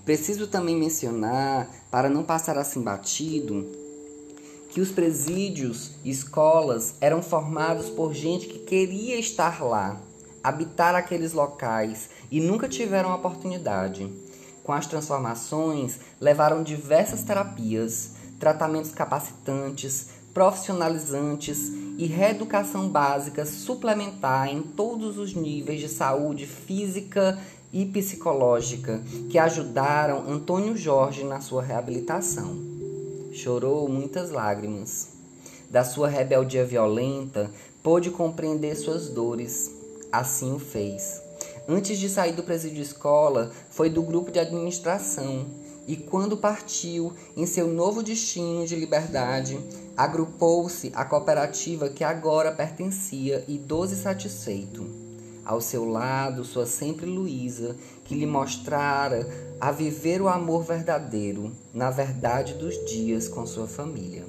Preciso 0.05 0.47
também 0.47 0.75
mencionar, 0.75 1.69
para 1.91 2.09
não 2.09 2.23
passar 2.23 2.57
assim 2.57 2.81
batido, 2.81 3.67
que 4.69 4.81
os 4.81 4.91
presídios 4.91 5.91
e 6.03 6.11
escolas 6.11 6.95
eram 7.01 7.21
formados 7.21 7.89
por 7.89 8.13
gente 8.13 8.47
que 8.47 8.59
queria 8.59 9.19
estar 9.19 9.63
lá, 9.63 9.99
habitar 10.43 10.95
aqueles 10.95 11.33
locais 11.33 12.09
e 12.31 12.39
nunca 12.39 12.67
tiveram 12.67 13.11
a 13.11 13.15
oportunidade. 13.15 14.11
Com 14.63 14.71
as 14.71 14.85
transformações, 14.85 15.99
levaram 16.21 16.61
diversas 16.61 17.23
terapias, 17.23 18.11
tratamentos 18.39 18.91
capacitantes, 18.91 20.09
profissionalizantes 20.33 21.71
e 21.97 22.05
reeducação 22.05 22.87
básica 22.87 23.45
suplementar 23.45 24.47
em 24.47 24.61
todos 24.61 25.17
os 25.17 25.33
níveis 25.33 25.81
de 25.81 25.89
saúde 25.89 26.45
física 26.45 27.37
e 27.71 27.85
psicológica 27.85 29.01
que 29.29 29.37
ajudaram 29.37 30.29
Antônio 30.29 30.75
Jorge 30.75 31.23
na 31.23 31.39
sua 31.39 31.61
reabilitação. 31.61 32.57
Chorou 33.31 33.87
muitas 33.87 34.31
lágrimas. 34.31 35.09
Da 35.69 35.83
sua 35.83 36.07
rebeldia 36.07 36.65
violenta, 36.65 37.51
pôde 37.83 38.09
compreender 38.09 38.75
suas 38.75 39.09
dores. 39.09 39.71
Assim 40.11 40.53
o 40.53 40.59
fez. 40.59 41.21
Antes 41.67 41.99
de 41.99 42.09
sair 42.09 42.33
do 42.33 42.41
presídio 42.41 42.81
escola, 42.81 43.51
foi 43.69 43.89
do 43.89 44.01
grupo 44.01 44.31
de 44.31 44.39
administração 44.39 45.45
e, 45.87 45.95
quando 45.95 46.37
partiu 46.37 47.13
em 47.37 47.45
seu 47.45 47.67
novo 47.67 48.01
destino 48.01 48.65
de 48.65 48.75
liberdade, 48.75 49.59
agrupou-se 49.95 50.91
à 50.95 51.05
cooperativa 51.05 51.89
que 51.89 52.03
agora 52.03 52.51
pertencia 52.51 53.43
e 53.47 53.59
doze 53.59 53.95
satisfeito 53.95 54.98
ao 55.49 55.59
seu 55.59 55.83
lado 55.83 56.45
sua 56.45 56.67
sempre 56.67 57.07
Luísa, 57.07 57.75
que 58.05 58.13
lhe 58.13 58.27
mostrara 58.27 59.27
a 59.59 59.71
viver 59.71 60.21
o 60.21 60.27
amor 60.27 60.61
verdadeiro 60.61 61.51
na 61.73 61.89
verdade 61.89 62.53
dos 62.53 62.75
dias 62.85 63.27
com 63.27 63.47
sua 63.47 63.65
família. 63.65 64.23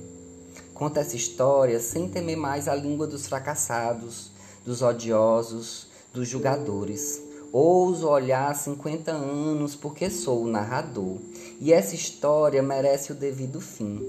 Conta 0.72 1.00
essa 1.00 1.16
história 1.16 1.78
sem 1.78 2.08
temer 2.08 2.38
mais 2.38 2.68
a 2.68 2.74
língua 2.74 3.06
dos 3.06 3.26
fracassados, 3.26 4.30
dos 4.64 4.80
odiosos, 4.80 5.88
dos 6.10 6.26
julgadores. 6.26 7.20
Ouso 7.52 8.08
olhar 8.08 8.54
50 8.54 9.12
anos 9.12 9.76
porque 9.76 10.08
sou 10.08 10.44
o 10.44 10.48
narrador, 10.48 11.18
e 11.60 11.70
essa 11.70 11.94
história 11.94 12.62
merece 12.62 13.12
o 13.12 13.14
devido 13.14 13.60
fim. 13.60 14.00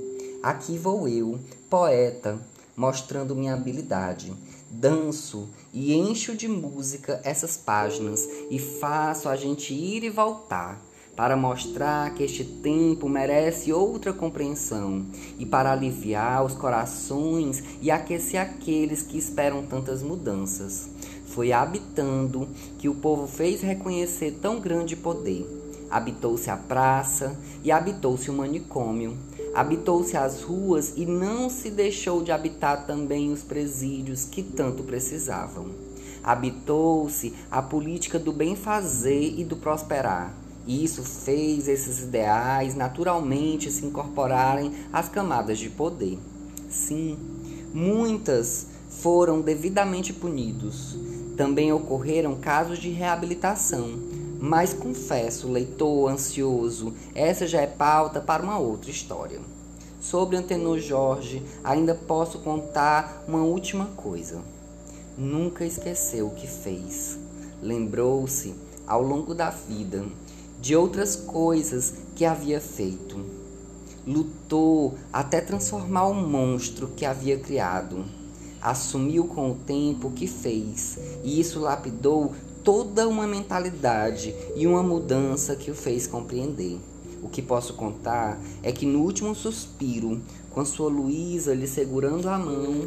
Aqui 0.42 0.78
vou 0.78 1.10
eu, 1.10 1.38
poeta, 1.70 2.40
mostrando 2.78 3.36
minha 3.36 3.54
habilidade 3.54 4.34
danço 4.72 5.50
e 5.74 5.94
encho 5.94 6.36
de 6.36 6.48
música 6.48 7.22
essas 7.24 7.56
páginas 7.58 8.28
e 8.50 8.60
faço 8.60 9.30
a 9.30 9.36
gente 9.36 9.74
ir 9.74 10.04
e 10.04 10.10
voltar 10.10 10.82
para 11.16 11.36
mostrar 11.36 12.14
que 12.14 12.24
este 12.24 12.44
tempo 12.44 13.08
merece 13.08 13.72
outra 13.72 14.14
compreensão 14.14 15.06
e 15.38 15.46
para 15.46 15.72
aliviar 15.72 16.44
os 16.44 16.54
corações 16.54 17.64
e 17.82 17.92
aquecer 17.92 18.42
aqueles 18.42 19.04
que 19.04 19.18
esperam 19.18 19.64
tantas 19.64 20.02
mudanças. 20.02 20.90
Foi 21.28 21.52
habitando 21.52 22.48
que 22.78 22.90
o 22.90 22.96
povo 22.96 23.28
fez 23.28 23.62
reconhecer 23.62 24.40
tão 24.42 24.60
grande 24.60 24.96
poder. 24.96 25.46
Habitou-se 25.90 26.50
a 26.50 26.58
praça 26.58 27.38
e 27.64 27.72
habitou-se 27.72 28.30
o 28.30 28.34
manicômio 28.34 29.18
Habitou-se 29.54 30.16
as 30.16 30.42
ruas 30.42 30.94
e 30.96 31.06
não 31.06 31.50
se 31.50 31.70
deixou 31.70 32.24
de 32.24 32.32
habitar 32.32 32.86
também 32.86 33.34
os 33.34 33.44
presídios 33.44 34.24
que 34.24 34.42
tanto 34.42 34.82
precisavam. 34.84 35.68
Habitou-se 36.24 37.34
a 37.50 37.62
política 37.62 38.18
do 38.18 38.32
bem 38.32 38.56
fazer 38.56 39.34
e 39.38 39.44
do 39.44 39.58
prosperar. 39.58 40.34
E 40.66 40.84
isso 40.86 41.04
fez 41.04 41.68
esses 41.68 42.02
ideais 42.02 42.76
naturalmente 42.76 43.70
se 43.72 43.86
incorporarem 43.86 44.72
às 44.94 45.10
camadas 45.10 45.60
de 45.60 45.70
poder. 45.70 46.18
Sim, 46.70 47.18
muitas 47.74 48.68
foram 48.90 49.42
devidamente 49.42 50.14
punidos. 50.14 50.96
Também 51.36 51.74
ocorreram 51.74 52.36
casos 52.36 52.80
de 52.80 52.90
reabilitação 52.90 54.11
mas 54.42 54.74
confesso, 54.74 55.48
leitor 55.48 56.10
ansioso, 56.10 56.96
essa 57.14 57.46
já 57.46 57.62
é 57.62 57.68
pauta 57.68 58.20
para 58.20 58.42
uma 58.42 58.58
outra 58.58 58.90
história. 58.90 59.40
Sobre 60.02 60.36
Antenor 60.36 60.80
Jorge, 60.80 61.44
ainda 61.64 61.94
posso 61.94 62.40
contar 62.40 63.24
uma 63.28 63.44
última 63.44 63.86
coisa. 63.96 64.42
Nunca 65.16 65.64
esqueceu 65.64 66.26
o 66.26 66.34
que 66.34 66.48
fez. 66.48 67.20
Lembrou-se, 67.62 68.56
ao 68.88 69.04
longo 69.04 69.36
da 69.36 69.52
vida, 69.52 70.04
de 70.60 70.76
outras 70.76 71.16
coisas 71.16 71.94
que 72.16 72.26
havia 72.26 72.60
feito. 72.60 73.24
Lutou 74.08 74.96
até 75.14 75.40
transformar 75.40 76.08
o 76.08 76.16
monstro 76.16 76.88
que 76.88 77.06
havia 77.06 77.38
criado. 77.38 78.04
Assumiu 78.60 79.26
com 79.26 79.52
o 79.52 79.56
tempo 79.56 80.08
o 80.08 80.12
que 80.12 80.26
fez, 80.26 80.98
e 81.24 81.40
isso 81.40 81.60
lapidou 81.60 82.34
toda 82.64 83.08
uma 83.08 83.26
mentalidade 83.26 84.36
e 84.56 84.68
uma 84.68 84.84
mudança 84.84 85.56
que 85.56 85.72
o 85.72 85.76
fez 85.76 86.08
compreender. 86.08 86.80
O 87.24 87.30
que 87.30 87.42
posso 87.42 87.74
contar 87.74 88.40
é 88.64 88.72
que 88.72 88.86
no 88.86 89.00
último 89.00 89.36
suspiro, 89.36 90.22
com 90.50 90.66
sua 90.66 90.90
Luísa 90.90 91.54
lhe 91.54 91.68
segurando 91.68 92.28
a 92.28 92.38
mão, 92.38 92.86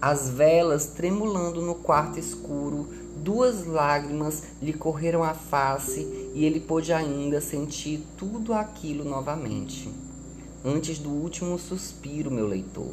as 0.00 0.28
velas 0.28 0.86
tremulando 0.86 1.60
no 1.60 1.74
quarto 1.74 2.18
escuro, 2.18 2.88
duas 3.16 3.66
lágrimas 3.66 4.42
lhe 4.62 4.72
correram 4.72 5.24
a 5.24 5.34
face 5.34 6.30
e 6.34 6.44
ele 6.44 6.60
pôde 6.60 6.92
ainda 6.92 7.40
sentir 7.40 8.04
tudo 8.16 8.52
aquilo 8.52 9.04
novamente. 9.04 9.90
Antes 10.64 10.98
do 10.98 11.08
último 11.08 11.58
suspiro, 11.58 12.30
meu 12.30 12.46
leitor, 12.46 12.92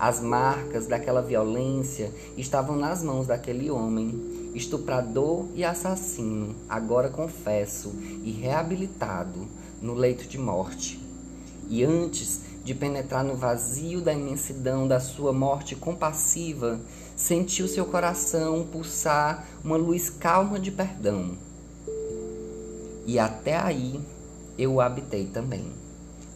as 0.00 0.18
marcas 0.18 0.86
daquela 0.86 1.20
violência 1.20 2.10
estavam 2.34 2.74
nas 2.74 3.02
mãos 3.02 3.26
daquele 3.26 3.70
homem 3.70 4.50
estuprador 4.54 5.46
e 5.54 5.62
assassino, 5.62 6.56
agora 6.66 7.10
confesso 7.10 7.92
e 8.24 8.30
reabilitado 8.30 9.46
no 9.82 9.92
leito 9.92 10.26
de 10.26 10.38
morte. 10.38 10.98
E 11.68 11.84
antes 11.84 12.40
de 12.64 12.74
penetrar 12.74 13.22
no 13.22 13.36
vazio 13.36 14.00
da 14.00 14.14
imensidão 14.14 14.88
da 14.88 14.98
sua 14.98 15.34
morte 15.34 15.76
compassiva, 15.76 16.80
sentiu 17.14 17.68
seu 17.68 17.84
coração 17.84 18.66
pulsar 18.72 19.46
uma 19.62 19.76
luz 19.76 20.08
calma 20.08 20.58
de 20.58 20.70
perdão. 20.70 21.36
E 23.04 23.18
até 23.18 23.54
aí 23.54 24.00
eu 24.56 24.72
o 24.72 24.80
habitei 24.80 25.26
também. 25.26 25.79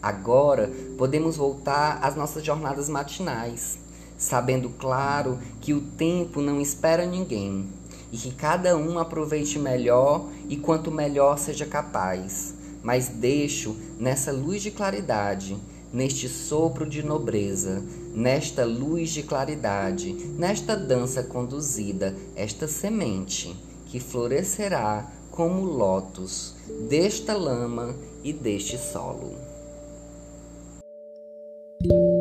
Agora 0.05 0.71
podemos 0.99 1.39
voltar 1.39 1.99
às 2.03 2.15
nossas 2.15 2.45
jornadas 2.45 2.91
matinais, 2.91 3.79
sabendo 4.19 4.69
claro 4.69 5.39
que 5.63 5.73
o 5.73 5.81
tempo 5.81 6.43
não 6.43 6.61
espera 6.61 7.07
ninguém 7.07 7.67
e 8.13 8.19
que 8.19 8.31
cada 8.31 8.77
um 8.77 8.99
aproveite 8.99 9.59
melhor 9.59 10.29
e 10.47 10.59
quanto 10.59 10.91
melhor 10.91 11.39
seja 11.39 11.65
capaz. 11.65 12.53
Mas 12.83 13.09
deixo 13.09 13.75
nessa 13.99 14.31
luz 14.31 14.61
de 14.61 14.71
claridade, 14.71 15.57
neste 15.91 16.29
sopro 16.29 16.85
de 16.85 17.03
nobreza, 17.03 17.83
nesta 18.15 18.63
luz 18.67 19.09
de 19.09 19.23
claridade, 19.23 20.13
nesta 20.37 20.77
dança 20.77 21.23
conduzida, 21.23 22.15
esta 22.37 22.69
semente 22.69 23.57
que 23.87 23.99
florescerá 23.99 25.11
como 25.31 25.65
lótus 25.65 26.57
desta 26.91 27.33
lama 27.35 27.97
e 28.23 28.35
deste 28.35 28.77
solo. 28.77 29.54
thank 31.87 31.93
you 31.93 32.14